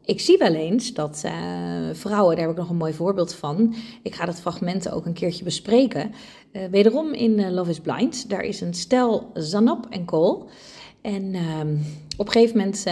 ik 0.05 0.19
zie 0.19 0.37
wel 0.37 0.53
eens 0.53 0.93
dat 0.93 1.21
uh, 1.25 1.31
vrouwen, 1.93 2.35
daar 2.35 2.45
heb 2.45 2.53
ik 2.53 2.61
nog 2.61 2.69
een 2.69 2.75
mooi 2.75 2.93
voorbeeld 2.93 3.33
van. 3.33 3.75
Ik 4.03 4.15
ga 4.15 4.25
dat 4.25 4.39
fragment 4.39 4.91
ook 4.91 5.05
een 5.05 5.13
keertje 5.13 5.43
bespreken. 5.43 6.11
Uh, 6.51 6.65
wederom 6.71 7.13
in 7.13 7.39
uh, 7.39 7.49
Love 7.49 7.69
is 7.69 7.79
Blind. 7.79 8.29
Daar 8.29 8.41
is 8.41 8.61
een 8.61 8.73
stel 8.73 9.31
Zanab 9.33 9.85
en 9.89 10.05
Cole. 10.05 10.45
En 11.01 11.33
ehm, 11.33 11.75
op 12.17 12.25
een 12.25 12.31
gegeven 12.31 12.57
moment, 12.57 12.85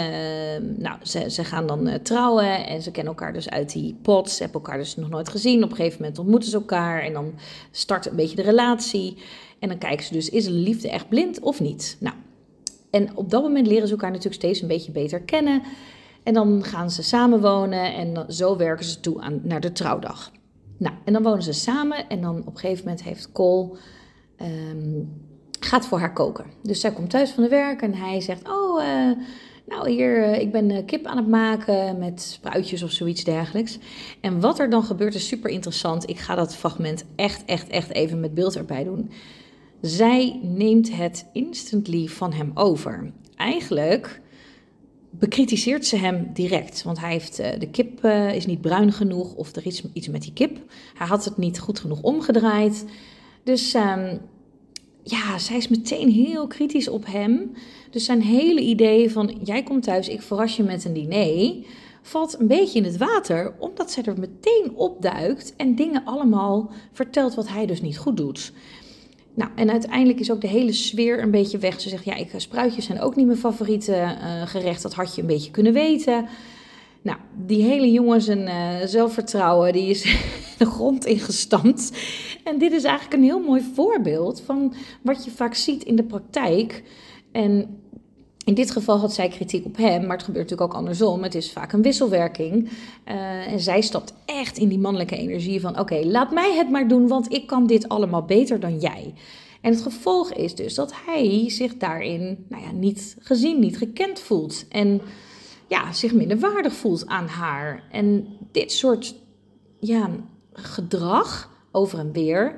nou, 0.80 0.98
ze, 1.02 1.30
ze 1.30 1.44
gaan 1.44 1.68
dan 1.68 2.00
trouwen 2.02 2.68
en 2.68 2.82
ze 2.82 2.92
kennen 2.92 3.14
elkaar 3.14 3.34
dus 3.34 3.50
uit 3.50 3.72
die 3.74 3.98
pots. 4.02 4.40
Hebben 4.40 4.62
elkaar 4.62 4.78
dus 4.78 4.96
nog 4.96 5.10
nooit 5.10 5.30
gezien. 5.30 5.64
Op 5.64 5.70
een 5.70 5.76
gegeven 5.76 6.02
moment 6.02 6.20
ontmoeten 6.20 6.50
ze 6.50 6.56
elkaar 6.56 7.02
en 7.02 7.14
dan 7.14 7.34
start 7.72 8.06
een 8.06 8.16
beetje 8.16 8.36
de 8.36 8.42
relatie. 8.42 9.18
En 9.60 9.70
dan 9.70 9.78
kijken 9.78 10.06
ze 10.06 10.14
dus, 10.14 10.30
is 10.30 10.46
de 10.46 10.52
liefde 10.52 10.90
echt 10.90 11.10
blind 11.10 11.40
of 11.40 11.60
niet? 11.60 11.98
Nou, 12.00 12.16
en 12.90 13.18
op 13.18 13.30
dat 13.30 13.42
moment 13.42 13.68
leren 13.68 13.88
ze 13.88 13.94
elkaar 13.94 14.12
natuurlijk 14.12 14.42
steeds 14.42 14.62
een 14.62 14.68
beetje 14.68 14.92
beter 14.92 15.22
kennen. 15.22 15.62
En 16.24 16.34
dan 16.34 16.64
gaan 16.64 16.92
ze 16.92 17.04
samenwonen 17.04 17.94
en 17.94 18.34
zo 18.34 18.58
werken 18.58 18.86
ze 18.86 19.00
toe 19.00 19.22
aan, 19.22 19.40
naar 19.44 19.62
de 19.62 19.72
trouwdag. 19.72 20.32
Nou, 20.78 20.96
en 21.06 21.14
dan 21.14 21.24
wonen 21.24 21.44
ze 21.44 21.54
samen 21.54 22.10
en 22.10 22.22
dan 22.22 22.40
op 22.40 22.54
een 22.54 22.60
gegeven 22.60 22.84
moment 22.84 23.04
heeft 23.04 23.32
Cole... 23.32 23.78
Um, 24.42 25.26
gaat 25.60 25.86
voor 25.86 26.00
haar 26.00 26.14
koken. 26.14 26.46
Dus 26.64 26.80
zij 26.80 26.92
komt 26.92 27.10
thuis 27.10 27.32
van 27.32 27.44
de 27.44 27.50
werk 27.50 27.82
en 27.82 27.94
hij 27.94 28.22
zegt... 28.22 28.50
Oh, 28.50 28.84
uh, 28.84 29.12
nou 29.66 29.90
hier, 29.90 30.18
uh, 30.18 30.40
ik 30.40 30.52
ben 30.52 30.70
uh, 30.70 30.86
kip 30.86 31.06
aan 31.06 31.18
het 31.18 31.28
maken 31.28 31.98
met 31.98 32.22
spruitjes 32.22 32.84
of 32.84 32.92
zoiets 32.92 33.24
dergelijks. 33.24 33.78
En 34.22 34.40
wat 34.40 34.60
er 34.60 34.70
dan 34.70 34.84
gebeurt 34.84 35.16
is 35.16 35.28
super 35.28 35.50
interessant. 35.50 36.10
Ik 36.10 36.20
ga 36.20 36.36
dat 36.36 36.56
fragment 36.56 37.06
echt, 37.16 37.46
echt, 37.46 37.68
echt 37.68 37.90
even 37.90 38.20
met 38.20 38.34
beeld 38.34 38.56
erbij 38.56 38.84
doen. 38.84 39.12
Zij 39.82 40.40
neemt 40.44 40.96
het 40.96 41.26
instantly 41.34 42.08
van 42.08 42.34
hem 42.34 42.52
over. 42.54 43.12
Eigenlijk 43.36 44.22
bekritiseert 45.10 45.86
ze 45.86 45.96
hem 45.96 46.30
direct. 46.34 46.84
Want 46.84 47.00
hij 47.00 47.12
heeft, 47.12 47.40
uh, 47.40 47.48
de 47.60 47.70
kip 47.70 48.06
uh, 48.06 48.36
is 48.36 48.46
niet 48.46 48.62
bruin 48.62 48.92
genoeg 48.92 49.34
of 49.34 49.56
er 49.56 49.66
is 49.66 49.84
iets 49.94 50.08
met 50.08 50.22
die 50.22 50.34
kip. 50.34 50.58
Hij 50.94 51.08
had 51.08 51.26
het 51.26 51.38
niet 51.38 51.60
goed 51.60 51.80
genoeg 51.80 52.02
omgedraaid. 52.02 52.86
Dus 53.44 53.74
um, 53.74 54.20
ja, 55.04 55.38
zij 55.38 55.58
is 55.58 55.68
meteen 55.68 56.10
heel 56.10 56.48
kritisch 56.48 56.88
op 56.88 57.06
hem. 57.06 57.52
Dus 57.90 58.06
zijn 58.06 58.22
hele 58.22 58.62
idee 58.62 59.12
van 59.12 59.40
jij 59.44 59.64
komt 59.64 59.84
thuis, 59.84 60.08
ik 60.08 60.22
verras 60.22 60.56
je 60.56 60.64
met 60.64 60.86
een 60.86 60.94
diner, 60.94 61.56
valt 62.02 62.40
een 62.40 62.48
beetje 62.48 62.80
in 62.80 62.86
het 62.86 62.98
water, 62.98 63.54
omdat 63.60 63.92
zij 63.92 64.04
er 64.04 64.20
meteen 64.20 64.72
opduikt 64.76 65.56
en 65.56 65.76
dingen 65.76 66.06
allemaal 66.06 66.72
vertelt 66.92 67.36
wat 67.36 67.48
hij 67.48 67.66
dus 67.66 67.82
niet 67.82 67.98
goed 67.98 68.18
doet. 68.18 68.54
Nou, 69.38 69.52
en 69.56 69.72
uiteindelijk 69.72 70.20
is 70.20 70.32
ook 70.32 70.42
de 70.42 70.48
hele 70.48 70.72
sfeer 70.72 71.22
een 71.22 71.32
beetje 71.32 71.58
weg. 71.58 71.82
Ze 71.82 71.90
zegt, 71.90 72.06
ja, 72.06 72.16
ik, 72.16 72.32
spruitjes 72.38 72.86
zijn 72.86 73.02
ook 73.02 73.16
niet 73.16 73.26
mijn 73.26 73.38
favoriete 73.38 73.92
uh, 73.92 74.48
gerecht. 74.48 74.82
Dat 74.82 74.94
had 74.94 75.16
je 75.16 75.22
een 75.22 75.28
beetje 75.28 75.52
kunnen 75.52 75.74
weten. 75.74 76.26
Nou, 77.02 77.18
die 77.46 77.64
hele 77.64 77.92
jongen 77.92 78.22
zijn 78.22 78.40
uh, 78.40 78.86
zelfvertrouwen, 78.86 79.74
die 79.74 79.90
is 79.90 80.02
de 80.58 80.66
grond 80.66 81.06
ingestampt. 81.06 81.92
En 82.44 82.58
dit 82.58 82.72
is 82.72 82.84
eigenlijk 82.84 83.16
een 83.16 83.28
heel 83.28 83.40
mooi 83.40 83.62
voorbeeld 83.74 84.42
van 84.42 84.74
wat 85.02 85.26
je 85.26 85.32
vaak 85.32 85.54
ziet 85.54 85.84
in 85.84 85.96
de 85.96 86.04
praktijk. 86.04 86.84
En 87.32 87.77
in 88.48 88.54
dit 88.54 88.72
geval 88.72 89.00
had 89.00 89.14
zij 89.14 89.28
kritiek 89.28 89.66
op 89.66 89.78
hem, 89.78 90.02
maar 90.02 90.18
het 90.18 90.26
gebeurt 90.26 90.50
natuurlijk 90.50 90.72
ook 90.74 90.80
andersom. 90.80 91.24
Het 91.24 91.36
is 91.36 91.52
vaak 91.52 91.74
een 91.74 91.82
wisselwerking. 91.82 92.70
Uh, 93.06 93.52
en 93.52 93.60
zij 93.60 93.82
stapt 93.82 94.14
echt 94.26 94.58
in 94.58 94.68
die 94.68 94.80
mannelijke 94.80 95.18
energie 95.18 95.62
van: 95.62 95.80
oké, 95.80 95.96
laat 96.04 96.32
mij 96.32 96.56
het 96.56 96.70
maar 96.70 96.88
doen, 96.88 97.08
want 97.08 97.34
ik 97.34 97.48
kan 97.48 97.68
dit 97.68 97.90
allemaal 97.90 98.24
beter 98.24 98.60
dan 98.60 98.80
jij. 98.80 99.14
En 99.62 99.72
het 99.72 99.82
gevolg 99.82 100.34
is 100.34 100.56
dus 100.56 100.76
dat 100.76 100.94
hij 101.06 101.50
zich 101.50 101.78
daarin 101.78 102.46
nou 102.50 102.64
ja, 102.64 102.72
niet 102.72 103.18
gezien, 103.20 103.60
niet 103.60 103.78
gekend 103.78 104.20
voelt. 104.20 104.66
En 104.70 105.02
ja, 105.68 105.94
zich 105.94 106.14
minder 106.14 106.40
waardig 106.40 106.74
voelt 106.74 107.08
aan 107.08 107.28
haar. 107.28 107.84
En 107.92 108.28
dit 108.52 108.72
soort 108.72 109.16
ja, 109.80 110.10
gedrag 110.54 111.52
over 111.72 112.00
en 112.00 112.12
weer 112.12 112.56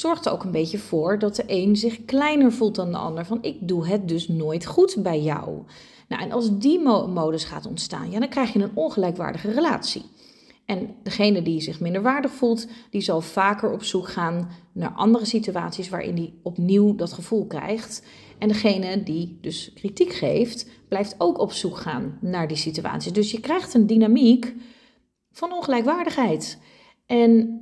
zorgt 0.00 0.26
er 0.26 0.32
ook 0.32 0.44
een 0.44 0.50
beetje 0.50 0.78
voor 0.78 1.18
dat 1.18 1.36
de 1.36 1.44
een 1.46 1.76
zich 1.76 2.04
kleiner 2.04 2.52
voelt 2.52 2.74
dan 2.74 2.90
de 2.90 2.98
ander. 2.98 3.26
Van 3.26 3.38
ik 3.42 3.56
doe 3.60 3.86
het 3.86 4.08
dus 4.08 4.28
nooit 4.28 4.66
goed 4.66 4.96
bij 4.98 5.20
jou. 5.20 5.62
Nou, 6.08 6.22
en 6.22 6.32
als 6.32 6.58
die 6.58 6.80
modus 6.80 7.44
gaat 7.44 7.66
ontstaan, 7.66 8.10
ja, 8.10 8.18
dan 8.18 8.28
krijg 8.28 8.52
je 8.52 8.58
een 8.58 8.70
ongelijkwaardige 8.76 9.50
relatie. 9.50 10.04
En 10.66 10.94
degene 11.02 11.42
die 11.42 11.60
zich 11.60 11.80
minder 11.80 12.02
waardig 12.02 12.32
voelt, 12.32 12.66
die 12.90 13.00
zal 13.00 13.20
vaker 13.20 13.72
op 13.72 13.82
zoek 13.82 14.08
gaan 14.08 14.50
naar 14.72 14.90
andere 14.90 15.24
situaties 15.24 15.88
waarin 15.88 16.14
die 16.14 16.40
opnieuw 16.42 16.94
dat 16.94 17.12
gevoel 17.12 17.46
krijgt. 17.46 18.02
En 18.38 18.48
degene 18.48 19.02
die 19.02 19.38
dus 19.40 19.72
kritiek 19.74 20.12
geeft, 20.12 20.66
blijft 20.88 21.14
ook 21.18 21.38
op 21.38 21.52
zoek 21.52 21.76
gaan 21.76 22.18
naar 22.20 22.48
die 22.48 22.56
situaties. 22.56 23.12
Dus 23.12 23.30
je 23.30 23.40
krijgt 23.40 23.74
een 23.74 23.86
dynamiek 23.86 24.54
van 25.30 25.52
ongelijkwaardigheid. 25.52 26.58
En 27.06 27.60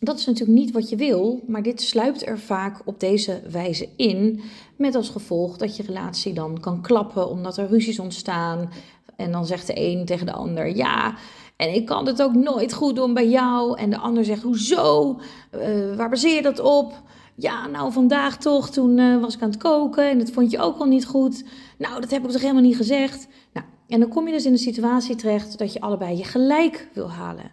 dat 0.00 0.18
is 0.18 0.26
natuurlijk 0.26 0.58
niet 0.58 0.72
wat 0.72 0.88
je 0.88 0.96
wil, 0.96 1.42
maar 1.46 1.62
dit 1.62 1.80
sluipt 1.80 2.26
er 2.26 2.38
vaak 2.38 2.80
op 2.84 3.00
deze 3.00 3.42
wijze 3.50 3.88
in. 3.96 4.40
Met 4.76 4.94
als 4.94 5.08
gevolg 5.08 5.56
dat 5.56 5.76
je 5.76 5.82
relatie 5.82 6.32
dan 6.32 6.60
kan 6.60 6.82
klappen 6.82 7.28
omdat 7.28 7.56
er 7.56 7.68
ruzies 7.68 7.98
ontstaan. 7.98 8.70
En 9.16 9.32
dan 9.32 9.46
zegt 9.46 9.66
de 9.66 9.80
een 9.80 10.04
tegen 10.04 10.26
de 10.26 10.32
ander: 10.32 10.76
Ja, 10.76 11.14
en 11.56 11.74
ik 11.74 11.86
kan 11.86 12.06
het 12.06 12.22
ook 12.22 12.34
nooit 12.34 12.72
goed 12.72 12.96
doen 12.96 13.14
bij 13.14 13.28
jou. 13.28 13.78
En 13.78 13.90
de 13.90 13.98
ander 13.98 14.24
zegt: 14.24 14.42
Hoezo? 14.42 15.20
Uh, 15.54 15.96
waar 15.96 16.10
baseer 16.10 16.34
je 16.34 16.42
dat 16.42 16.60
op? 16.60 17.02
Ja, 17.36 17.66
nou 17.66 17.92
vandaag 17.92 18.38
toch, 18.38 18.70
toen 18.70 18.98
uh, 18.98 19.20
was 19.20 19.34
ik 19.34 19.42
aan 19.42 19.50
het 19.50 19.58
koken 19.58 20.10
en 20.10 20.18
dat 20.18 20.30
vond 20.30 20.50
je 20.50 20.60
ook 20.60 20.78
al 20.78 20.86
niet 20.86 21.06
goed. 21.06 21.44
Nou, 21.78 22.00
dat 22.00 22.10
heb 22.10 22.24
ik 22.24 22.30
toch 22.30 22.40
helemaal 22.40 22.62
niet 22.62 22.76
gezegd? 22.76 23.28
Nou, 23.52 23.66
en 23.88 24.00
dan 24.00 24.08
kom 24.08 24.26
je 24.26 24.32
dus 24.32 24.44
in 24.44 24.52
een 24.52 24.58
situatie 24.58 25.16
terecht 25.16 25.58
dat 25.58 25.72
je 25.72 25.80
allebei 25.80 26.16
je 26.16 26.24
gelijk 26.24 26.88
wil 26.92 27.10
halen. 27.10 27.50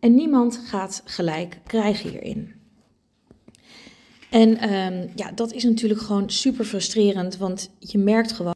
En 0.00 0.14
niemand 0.14 0.60
gaat 0.64 1.02
gelijk 1.04 1.60
krijgen 1.66 2.10
hierin. 2.10 2.54
En 4.30 4.74
um, 4.74 5.10
ja, 5.14 5.32
dat 5.34 5.52
is 5.52 5.64
natuurlijk 5.64 6.00
gewoon 6.00 6.30
super 6.30 6.64
frustrerend, 6.64 7.36
want 7.36 7.70
je 7.78 7.98
merkt 7.98 8.32
gewoon. 8.32 8.54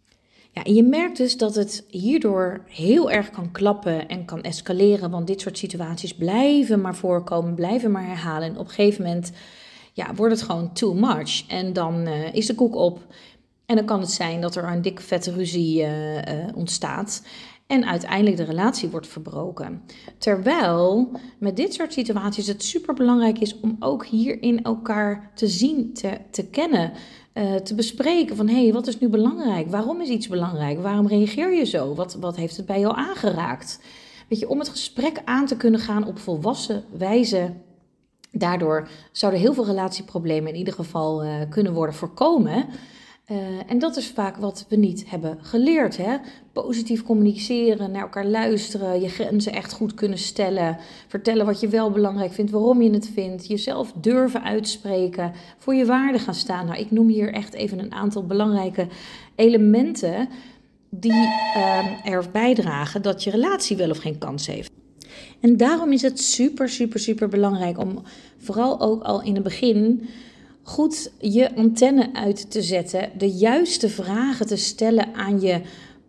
Ja, 0.52 0.62
je 0.64 0.82
merkt 0.82 1.16
dus 1.16 1.36
dat 1.36 1.54
het 1.54 1.84
hierdoor 1.88 2.64
heel 2.66 3.10
erg 3.10 3.30
kan 3.30 3.50
klappen 3.50 4.08
en 4.08 4.24
kan 4.24 4.42
escaleren, 4.42 5.10
want 5.10 5.26
dit 5.26 5.40
soort 5.40 5.58
situaties 5.58 6.14
blijven 6.14 6.80
maar 6.80 6.96
voorkomen, 6.96 7.54
blijven 7.54 7.90
maar 7.90 8.06
herhalen. 8.06 8.48
En 8.48 8.58
op 8.58 8.68
een 8.68 8.72
gegeven 8.74 9.04
moment 9.04 9.32
ja, 9.92 10.14
wordt 10.14 10.34
het 10.34 10.42
gewoon 10.42 10.72
too 10.72 10.94
much. 10.94 11.46
En 11.48 11.72
dan 11.72 12.08
uh, 12.08 12.34
is 12.34 12.46
de 12.46 12.54
koek 12.54 12.74
op. 12.74 12.98
En 13.66 13.76
dan 13.76 13.84
kan 13.84 14.00
het 14.00 14.10
zijn 14.10 14.40
dat 14.40 14.56
er 14.56 14.64
een 14.64 14.82
dikke 14.82 15.02
vette 15.02 15.32
ruzie 15.32 15.80
uh, 15.80 16.16
uh, 16.16 16.22
ontstaat. 16.54 17.22
En 17.70 17.86
uiteindelijk 17.86 18.36
de 18.36 18.44
relatie 18.44 18.88
wordt 18.88 19.06
verbroken. 19.06 19.82
Terwijl 20.18 21.10
met 21.38 21.56
dit 21.56 21.74
soort 21.74 21.92
situaties 21.92 22.46
het 22.46 22.62
super 22.62 22.94
belangrijk 22.94 23.38
is 23.38 23.60
om 23.60 23.76
ook 23.80 24.06
hierin 24.06 24.62
elkaar 24.62 25.30
te 25.34 25.48
zien, 25.48 25.92
te, 26.30 26.46
kennen. 26.50 26.92
Uh, 27.34 27.54
te 27.54 27.74
bespreken 27.74 28.36
van 28.36 28.48
hé, 28.48 28.62
hey, 28.62 28.72
wat 28.72 28.86
is 28.86 28.98
nu 28.98 29.08
belangrijk? 29.08 29.70
Waarom 29.70 30.00
is 30.00 30.08
iets 30.08 30.28
belangrijk? 30.28 30.82
Waarom 30.82 31.06
reageer 31.06 31.54
je 31.54 31.64
zo? 31.64 31.94
Wat, 31.94 32.14
wat 32.14 32.36
heeft 32.36 32.56
het 32.56 32.66
bij 32.66 32.80
jou 32.80 32.96
aangeraakt? 32.96 33.80
Weet 34.28 34.38
je, 34.38 34.48
om 34.48 34.58
het 34.58 34.68
gesprek 34.68 35.22
aan 35.24 35.46
te 35.46 35.56
kunnen 35.56 35.80
gaan 35.80 36.06
op 36.06 36.18
volwassen 36.18 36.84
wijze. 36.98 37.52
Daardoor 38.30 38.88
zouden 39.12 39.40
heel 39.40 39.54
veel 39.54 39.66
relatieproblemen 39.66 40.52
in 40.52 40.58
ieder 40.58 40.74
geval 40.74 41.24
uh, 41.24 41.32
kunnen 41.48 41.72
worden 41.72 41.94
voorkomen. 41.94 42.66
Uh, 43.30 43.36
en 43.66 43.78
dat 43.78 43.96
is 43.96 44.06
vaak 44.06 44.36
wat 44.36 44.66
we 44.68 44.76
niet 44.76 45.04
hebben 45.06 45.38
geleerd. 45.40 45.96
Hè? 45.96 46.16
Positief 46.52 47.02
communiceren, 47.02 47.90
naar 47.90 48.02
elkaar 48.02 48.26
luisteren, 48.26 49.00
je 49.00 49.08
grenzen 49.08 49.52
echt 49.52 49.72
goed 49.72 49.94
kunnen 49.94 50.18
stellen, 50.18 50.76
vertellen 51.08 51.46
wat 51.46 51.60
je 51.60 51.68
wel 51.68 51.90
belangrijk 51.90 52.32
vindt, 52.32 52.50
waarom 52.50 52.82
je 52.82 52.90
het 52.90 53.10
vindt, 53.14 53.46
jezelf 53.46 53.92
durven 53.92 54.42
uitspreken, 54.42 55.32
voor 55.58 55.74
je 55.74 55.84
waarde 55.84 56.18
gaan 56.18 56.34
staan. 56.34 56.66
Nou, 56.66 56.78
ik 56.78 56.90
noem 56.90 57.08
hier 57.08 57.32
echt 57.32 57.54
even 57.54 57.78
een 57.78 57.92
aantal 57.92 58.26
belangrijke 58.26 58.86
elementen 59.34 60.28
die 60.88 61.28
uh, 61.56 62.18
bijdragen 62.32 63.02
dat 63.02 63.24
je 63.24 63.30
relatie 63.30 63.76
wel 63.76 63.90
of 63.90 63.98
geen 63.98 64.18
kans 64.18 64.46
heeft. 64.46 64.70
En 65.40 65.56
daarom 65.56 65.92
is 65.92 66.02
het 66.02 66.20
super, 66.20 66.68
super, 66.68 67.00
super 67.00 67.28
belangrijk 67.28 67.78
om 67.78 68.02
vooral 68.38 68.80
ook 68.80 69.02
al 69.02 69.22
in 69.22 69.34
het 69.34 69.42
begin 69.42 70.08
goed 70.62 71.12
je 71.18 71.56
antenne 71.56 72.10
uit 72.12 72.50
te 72.50 72.62
zetten, 72.62 73.10
de 73.18 73.30
juiste 73.30 73.88
vragen 73.88 74.46
te 74.46 74.56
stellen 74.56 75.14
aan 75.14 75.40
je 75.40 75.60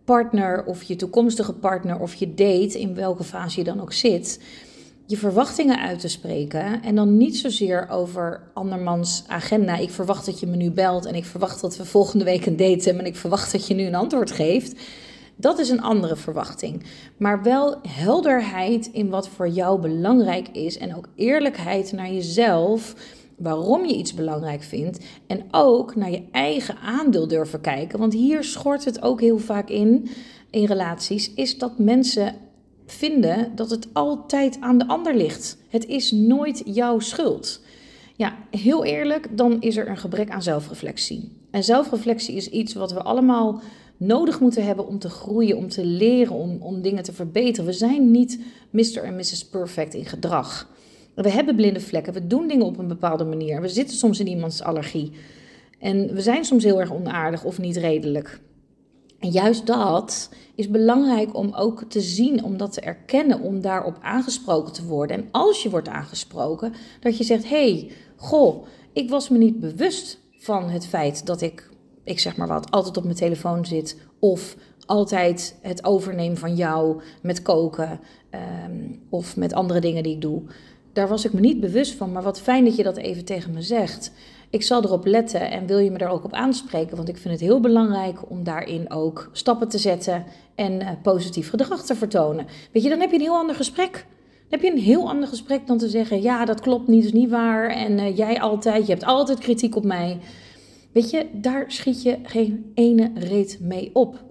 partner 0.04 0.64
of 0.64 0.82
je 0.82 0.96
toekomstige 0.96 1.52
partner 1.52 2.00
of 2.00 2.14
je 2.14 2.34
date, 2.34 2.80
in 2.80 2.94
welke 2.94 3.24
fase 3.24 3.58
je 3.58 3.64
dan 3.64 3.80
ook 3.80 3.92
zit, 3.92 4.40
je 5.06 5.16
verwachtingen 5.16 5.78
uit 5.78 6.00
te 6.00 6.08
spreken 6.08 6.82
en 6.82 6.94
dan 6.94 7.16
niet 7.16 7.36
zozeer 7.36 7.88
over 7.88 8.42
andermans 8.54 9.24
agenda. 9.26 9.76
Ik 9.76 9.90
verwacht 9.90 10.26
dat 10.26 10.40
je 10.40 10.46
me 10.46 10.56
nu 10.56 10.70
belt 10.70 11.06
en 11.06 11.14
ik 11.14 11.24
verwacht 11.24 11.60
dat 11.60 11.76
we 11.76 11.84
volgende 11.84 12.24
week 12.24 12.46
een 12.46 12.56
date 12.56 12.84
hebben 12.84 13.04
en 13.04 13.10
ik 13.10 13.16
verwacht 13.16 13.52
dat 13.52 13.66
je 13.66 13.74
nu 13.74 13.84
een 13.84 13.94
antwoord 13.94 14.30
geeft. 14.30 14.80
Dat 15.36 15.58
is 15.58 15.68
een 15.68 15.82
andere 15.82 16.16
verwachting. 16.16 16.82
Maar 17.16 17.42
wel 17.42 17.76
helderheid 17.88 18.90
in 18.92 19.08
wat 19.08 19.28
voor 19.28 19.48
jou 19.48 19.80
belangrijk 19.80 20.48
is 20.48 20.78
en 20.78 20.96
ook 20.96 21.08
eerlijkheid 21.14 21.92
naar 21.92 22.12
jezelf 22.12 22.94
waarom 23.36 23.86
je 23.86 23.96
iets 23.96 24.14
belangrijk 24.14 24.62
vindt 24.62 25.04
en 25.26 25.44
ook 25.50 25.96
naar 25.96 26.10
je 26.10 26.22
eigen 26.30 26.76
aandeel 26.76 27.28
durven 27.28 27.60
kijken. 27.60 27.98
Want 27.98 28.12
hier 28.12 28.44
schort 28.44 28.84
het 28.84 29.02
ook 29.02 29.20
heel 29.20 29.38
vaak 29.38 29.68
in, 29.68 30.08
in 30.50 30.64
relaties, 30.64 31.34
is 31.34 31.58
dat 31.58 31.78
mensen 31.78 32.34
vinden 32.86 33.52
dat 33.54 33.70
het 33.70 33.88
altijd 33.92 34.60
aan 34.60 34.78
de 34.78 34.86
ander 34.86 35.14
ligt. 35.14 35.58
Het 35.68 35.86
is 35.86 36.10
nooit 36.10 36.62
jouw 36.64 36.98
schuld. 36.98 37.60
Ja, 38.16 38.36
heel 38.50 38.84
eerlijk, 38.84 39.36
dan 39.36 39.60
is 39.60 39.76
er 39.76 39.88
een 39.88 39.96
gebrek 39.96 40.30
aan 40.30 40.42
zelfreflectie. 40.42 41.32
En 41.50 41.64
zelfreflectie 41.64 42.36
is 42.36 42.48
iets 42.48 42.74
wat 42.74 42.92
we 42.92 43.02
allemaal 43.02 43.60
nodig 43.96 44.40
moeten 44.40 44.64
hebben 44.64 44.86
om 44.86 44.98
te 44.98 45.08
groeien, 45.08 45.56
om 45.56 45.68
te 45.68 45.84
leren, 45.84 46.34
om, 46.34 46.56
om 46.60 46.82
dingen 46.82 47.02
te 47.02 47.12
verbeteren. 47.12 47.66
We 47.66 47.72
zijn 47.72 48.10
niet 48.10 48.40
Mr. 48.70 49.02
en 49.02 49.16
Mrs. 49.16 49.46
Perfect 49.46 49.94
in 49.94 50.04
gedrag. 50.04 50.68
We 51.14 51.30
hebben 51.30 51.56
blinde 51.56 51.80
vlekken, 51.80 52.12
we 52.12 52.26
doen 52.26 52.48
dingen 52.48 52.66
op 52.66 52.78
een 52.78 52.88
bepaalde 52.88 53.24
manier. 53.24 53.60
We 53.60 53.68
zitten 53.68 53.96
soms 53.96 54.20
in 54.20 54.26
iemands 54.26 54.62
allergie. 54.62 55.12
En 55.78 56.14
we 56.14 56.20
zijn 56.20 56.44
soms 56.44 56.64
heel 56.64 56.80
erg 56.80 56.92
onaardig 56.92 57.44
of 57.44 57.58
niet 57.58 57.76
redelijk. 57.76 58.40
En 59.18 59.30
juist 59.30 59.66
dat 59.66 60.30
is 60.54 60.70
belangrijk 60.70 61.36
om 61.36 61.54
ook 61.54 61.84
te 61.88 62.00
zien, 62.00 62.44
om 62.44 62.56
dat 62.56 62.72
te 62.72 62.80
erkennen, 62.80 63.40
om 63.40 63.60
daarop 63.60 63.98
aangesproken 64.00 64.72
te 64.72 64.84
worden. 64.84 65.16
En 65.16 65.28
als 65.30 65.62
je 65.62 65.70
wordt 65.70 65.88
aangesproken, 65.88 66.72
dat 67.00 67.18
je 67.18 67.24
zegt: 67.24 67.48
hey, 67.48 67.90
goh, 68.16 68.66
ik 68.92 69.10
was 69.10 69.28
me 69.28 69.38
niet 69.38 69.60
bewust 69.60 70.20
van 70.38 70.70
het 70.70 70.86
feit 70.86 71.26
dat 71.26 71.40
ik, 71.40 71.70
ik 72.04 72.18
zeg 72.18 72.36
maar 72.36 72.48
wat, 72.48 72.70
altijd 72.70 72.96
op 72.96 73.04
mijn 73.04 73.16
telefoon 73.16 73.66
zit. 73.66 74.00
Of 74.18 74.56
altijd 74.86 75.58
het 75.62 75.84
overnemen 75.84 76.38
van 76.38 76.54
jou 76.54 77.02
met 77.22 77.42
koken 77.42 78.00
um, 78.64 79.02
of 79.10 79.36
met 79.36 79.52
andere 79.52 79.80
dingen 79.80 80.02
die 80.02 80.14
ik 80.14 80.20
doe 80.20 80.42
daar 80.92 81.08
was 81.08 81.24
ik 81.24 81.32
me 81.32 81.40
niet 81.40 81.60
bewust 81.60 81.94
van. 81.94 82.12
Maar 82.12 82.22
wat 82.22 82.40
fijn 82.40 82.64
dat 82.64 82.76
je 82.76 82.82
dat 82.82 82.96
even 82.96 83.24
tegen 83.24 83.52
me 83.52 83.62
zegt. 83.62 84.12
Ik 84.50 84.62
zal 84.62 84.84
erop 84.84 85.06
letten 85.06 85.50
en 85.50 85.66
wil 85.66 85.78
je 85.78 85.90
me 85.90 85.98
daar 85.98 86.10
ook 86.10 86.24
op 86.24 86.32
aanspreken. 86.32 86.96
Want 86.96 87.08
ik 87.08 87.16
vind 87.16 87.34
het 87.34 87.42
heel 87.42 87.60
belangrijk 87.60 88.30
om 88.30 88.44
daarin 88.44 88.90
ook 88.90 89.30
stappen 89.32 89.68
te 89.68 89.78
zetten 89.78 90.24
en 90.54 90.72
uh, 90.72 90.88
positief 91.02 91.50
gedrag 91.50 91.84
te 91.84 91.94
vertonen. 91.94 92.46
Weet 92.72 92.82
je, 92.82 92.88
dan 92.88 93.00
heb 93.00 93.10
je 93.10 93.16
een 93.16 93.22
heel 93.22 93.36
ander 93.36 93.54
gesprek. 93.54 93.92
Dan 93.92 94.60
heb 94.60 94.62
je 94.62 94.70
een 94.70 94.82
heel 94.82 95.08
ander 95.08 95.28
gesprek 95.28 95.66
dan 95.66 95.78
te 95.78 95.88
zeggen: 95.88 96.22
ja, 96.22 96.44
dat 96.44 96.60
klopt 96.60 96.88
niet, 96.88 97.04
is 97.04 97.12
niet 97.12 97.30
waar. 97.30 97.70
En 97.70 97.98
uh, 97.98 98.16
jij 98.16 98.40
altijd, 98.40 98.86
je 98.86 98.92
hebt 98.92 99.04
altijd 99.04 99.38
kritiek 99.38 99.76
op 99.76 99.84
mij. 99.84 100.18
Weet 100.92 101.10
je, 101.10 101.26
daar 101.32 101.64
schiet 101.68 102.02
je 102.02 102.18
geen 102.22 102.72
ene 102.74 103.10
reet 103.14 103.58
mee 103.60 103.90
op. 103.92 104.24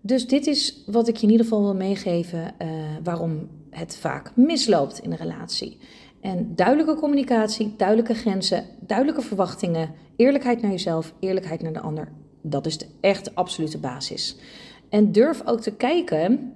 Dus 0.00 0.26
dit 0.26 0.46
is 0.46 0.82
wat 0.86 1.08
ik 1.08 1.16
je 1.16 1.22
in 1.22 1.30
ieder 1.30 1.46
geval 1.46 1.62
wil 1.62 1.74
meegeven 1.74 2.54
uh, 2.62 2.68
waarom 3.04 3.48
het 3.78 3.96
vaak 3.96 4.36
misloopt 4.36 4.98
in 4.98 5.10
een 5.10 5.16
relatie. 5.16 5.78
En 6.20 6.52
duidelijke 6.54 6.94
communicatie, 6.94 7.74
duidelijke 7.76 8.14
grenzen, 8.14 8.64
duidelijke 8.80 9.22
verwachtingen, 9.22 9.94
eerlijkheid 10.16 10.62
naar 10.62 10.70
jezelf, 10.70 11.12
eerlijkheid 11.20 11.62
naar 11.62 11.72
de 11.72 11.80
ander. 11.80 12.12
Dat 12.42 12.66
is 12.66 12.78
de 12.78 12.86
echt 13.00 13.34
absolute 13.34 13.78
basis. 13.78 14.36
En 14.88 15.12
durf 15.12 15.42
ook 15.46 15.60
te 15.60 15.70
kijken 15.70 16.52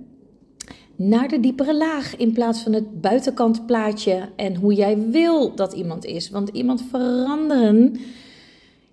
naar 0.97 1.29
de 1.29 1.41
diepere 1.41 1.77
laag 1.77 2.17
in 2.17 2.33
plaats 2.33 2.63
van 2.63 2.73
het 2.73 3.01
buitenkant 3.01 3.67
plaatje 3.67 4.29
en 4.37 4.55
hoe 4.55 4.75
jij 4.75 4.99
wil 5.11 5.55
dat 5.55 5.73
iemand 5.73 6.05
is. 6.05 6.31
Want 6.31 6.49
iemand 6.49 6.85
veranderen 6.91 7.97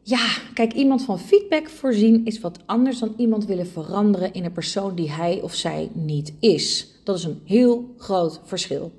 ja, 0.10 0.28
kijk, 0.54 0.74
iemand 0.74 1.04
van 1.04 1.20
feedback 1.20 1.70
voorzien 1.70 2.26
is 2.26 2.40
wat 2.40 2.60
anders 2.66 3.00
dan 3.00 3.14
iemand 3.18 3.46
willen 3.46 3.68
veranderen 3.68 4.34
in 4.34 4.46
een 4.46 4.52
persoon 4.52 4.96
die 4.96 5.12
hij 5.12 5.42
of 5.42 5.54
zij 5.54 5.90
niet 5.94 6.34
is. 6.40 6.88
Dat 7.04 7.18
is 7.18 7.24
een 7.24 7.42
heel 7.46 7.94
groot 7.98 8.40
verschil. 8.44 8.92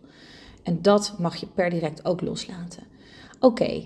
En 0.62 0.78
dat 0.82 1.14
mag 1.18 1.36
je 1.36 1.46
per 1.54 1.70
direct 1.70 2.04
ook 2.04 2.20
loslaten. 2.20 2.82
Oké, 3.40 3.82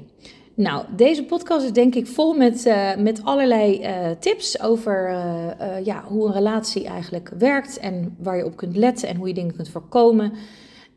nou, 0.54 0.84
deze 0.96 1.24
podcast 1.24 1.64
is 1.64 1.72
denk 1.72 1.94
ik 1.94 2.06
vol 2.06 2.34
met, 2.34 2.66
uh, 2.66 2.96
met 2.96 3.24
allerlei 3.24 3.80
uh, 3.80 4.10
tips 4.10 4.60
over 4.60 5.10
uh, 5.10 5.84
ja, 5.84 6.04
hoe 6.06 6.26
een 6.26 6.32
relatie 6.32 6.86
eigenlijk 6.86 7.30
werkt 7.38 7.78
en 7.78 8.16
waar 8.18 8.36
je 8.36 8.44
op 8.44 8.56
kunt 8.56 8.76
letten 8.76 9.08
en 9.08 9.16
hoe 9.16 9.28
je 9.28 9.34
dingen 9.34 9.54
kunt 9.54 9.68
voorkomen. 9.68 10.32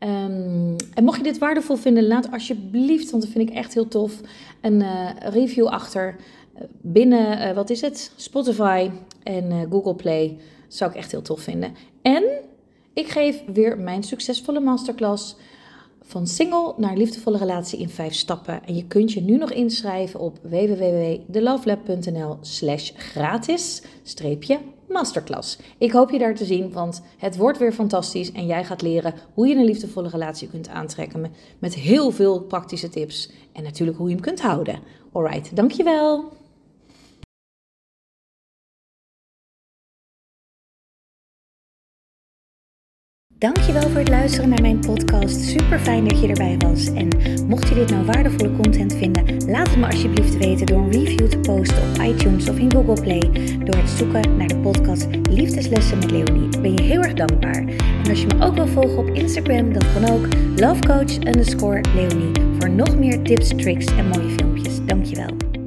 Um, 0.00 0.76
en 0.94 1.04
mocht 1.04 1.16
je 1.16 1.22
dit 1.22 1.38
waardevol 1.38 1.76
vinden, 1.76 2.06
laat 2.06 2.32
alsjeblieft, 2.32 3.10
want 3.10 3.22
dat 3.22 3.32
vind 3.32 3.48
ik 3.48 3.54
echt 3.54 3.74
heel 3.74 3.88
tof, 3.88 4.20
een 4.60 4.80
uh, 4.80 5.10
review 5.20 5.66
achter 5.66 6.16
uh, 6.54 6.62
binnen, 6.80 7.48
uh, 7.48 7.54
wat 7.54 7.70
is 7.70 7.80
het, 7.80 8.12
Spotify 8.16 8.90
en 9.22 9.68
Google 9.70 9.94
Play. 9.94 10.38
Zou 10.68 10.90
ik 10.90 10.96
echt 10.96 11.10
heel 11.10 11.22
tof 11.22 11.40
vinden. 11.40 11.74
En 12.02 12.24
ik 12.92 13.08
geef 13.08 13.42
weer 13.52 13.78
mijn 13.78 14.02
succesvolle 14.02 14.60
masterclass 14.60 15.36
van 16.02 16.26
single 16.26 16.74
naar 16.76 16.96
liefdevolle 16.96 17.38
relatie 17.38 17.78
in 17.78 17.88
vijf 17.88 18.14
stappen. 18.14 18.64
En 18.64 18.76
je 18.76 18.86
kunt 18.86 19.12
je 19.12 19.20
nu 19.20 19.36
nog 19.36 19.52
inschrijven 19.52 20.20
op 20.20 20.38
www.thelovelab.nl 20.42 22.38
slash 22.40 22.90
gratis 22.94 23.82
masterclass. 24.88 25.58
Ik 25.78 25.92
hoop 25.92 26.10
je 26.10 26.18
daar 26.18 26.34
te 26.34 26.44
zien, 26.44 26.72
want 26.72 27.02
het 27.18 27.36
wordt 27.36 27.58
weer 27.58 27.72
fantastisch 27.72 28.32
en 28.32 28.46
jij 28.46 28.64
gaat 28.64 28.82
leren 28.82 29.14
hoe 29.34 29.48
je 29.48 29.54
een 29.54 29.64
liefdevolle 29.64 30.08
relatie 30.08 30.48
kunt 30.48 30.68
aantrekken 30.68 31.32
met, 31.58 31.74
heel 31.74 32.10
veel 32.10 32.40
praktische 32.40 32.88
tips 32.88 33.30
en 33.52 33.62
natuurlijk 33.62 33.98
hoe 33.98 34.08
je 34.08 34.14
hem 34.14 34.22
kunt 34.22 34.40
houden. 34.40 34.80
Alright, 35.12 35.56
dankjewel! 35.56 36.37
Dankjewel 43.38 43.82
voor 43.82 43.98
het 43.98 44.08
luisteren 44.08 44.48
naar 44.48 44.60
mijn 44.60 44.80
podcast. 44.80 45.40
Super 45.40 45.78
fijn 45.78 46.08
dat 46.08 46.20
je 46.20 46.28
erbij 46.28 46.56
was. 46.58 46.86
En 46.86 47.08
mocht 47.46 47.68
je 47.68 47.74
dit 47.74 47.90
nou 47.90 48.04
waardevolle 48.04 48.56
content 48.56 48.94
vinden, 48.94 49.50
laat 49.50 49.68
het 49.68 49.76
me 49.76 49.86
alsjeblieft 49.86 50.36
weten 50.36 50.66
door 50.66 50.78
een 50.78 50.92
review 50.92 51.28
te 51.28 51.38
posten 51.38 51.82
op 51.82 52.02
iTunes 52.02 52.48
of 52.48 52.58
in 52.58 52.72
Google 52.72 53.02
Play. 53.02 53.30
Door 53.64 53.76
het 53.76 53.90
zoeken 53.90 54.36
naar 54.36 54.46
de 54.46 54.56
podcast 54.56 55.06
Liefdeslessen 55.30 55.98
met 55.98 56.10
Leonie. 56.10 56.60
Ben 56.60 56.72
je 56.72 56.82
heel 56.82 57.02
erg 57.02 57.14
dankbaar. 57.14 57.64
En 58.04 58.10
als 58.10 58.20
je 58.20 58.26
me 58.26 58.44
ook 58.44 58.54
wil 58.54 58.66
volgen 58.66 58.98
op 58.98 59.08
Instagram, 59.08 59.72
dan 59.72 59.82
kan 59.94 60.10
ook 60.10 60.26
lovecoach 60.56 61.16
underscore 61.16 61.80
Leonie. 61.94 62.32
Voor 62.58 62.70
nog 62.70 62.98
meer 62.98 63.22
tips, 63.22 63.48
tricks 63.48 63.86
en 63.86 64.08
mooie 64.08 64.30
filmpjes. 64.30 64.84
Dankjewel. 64.86 65.57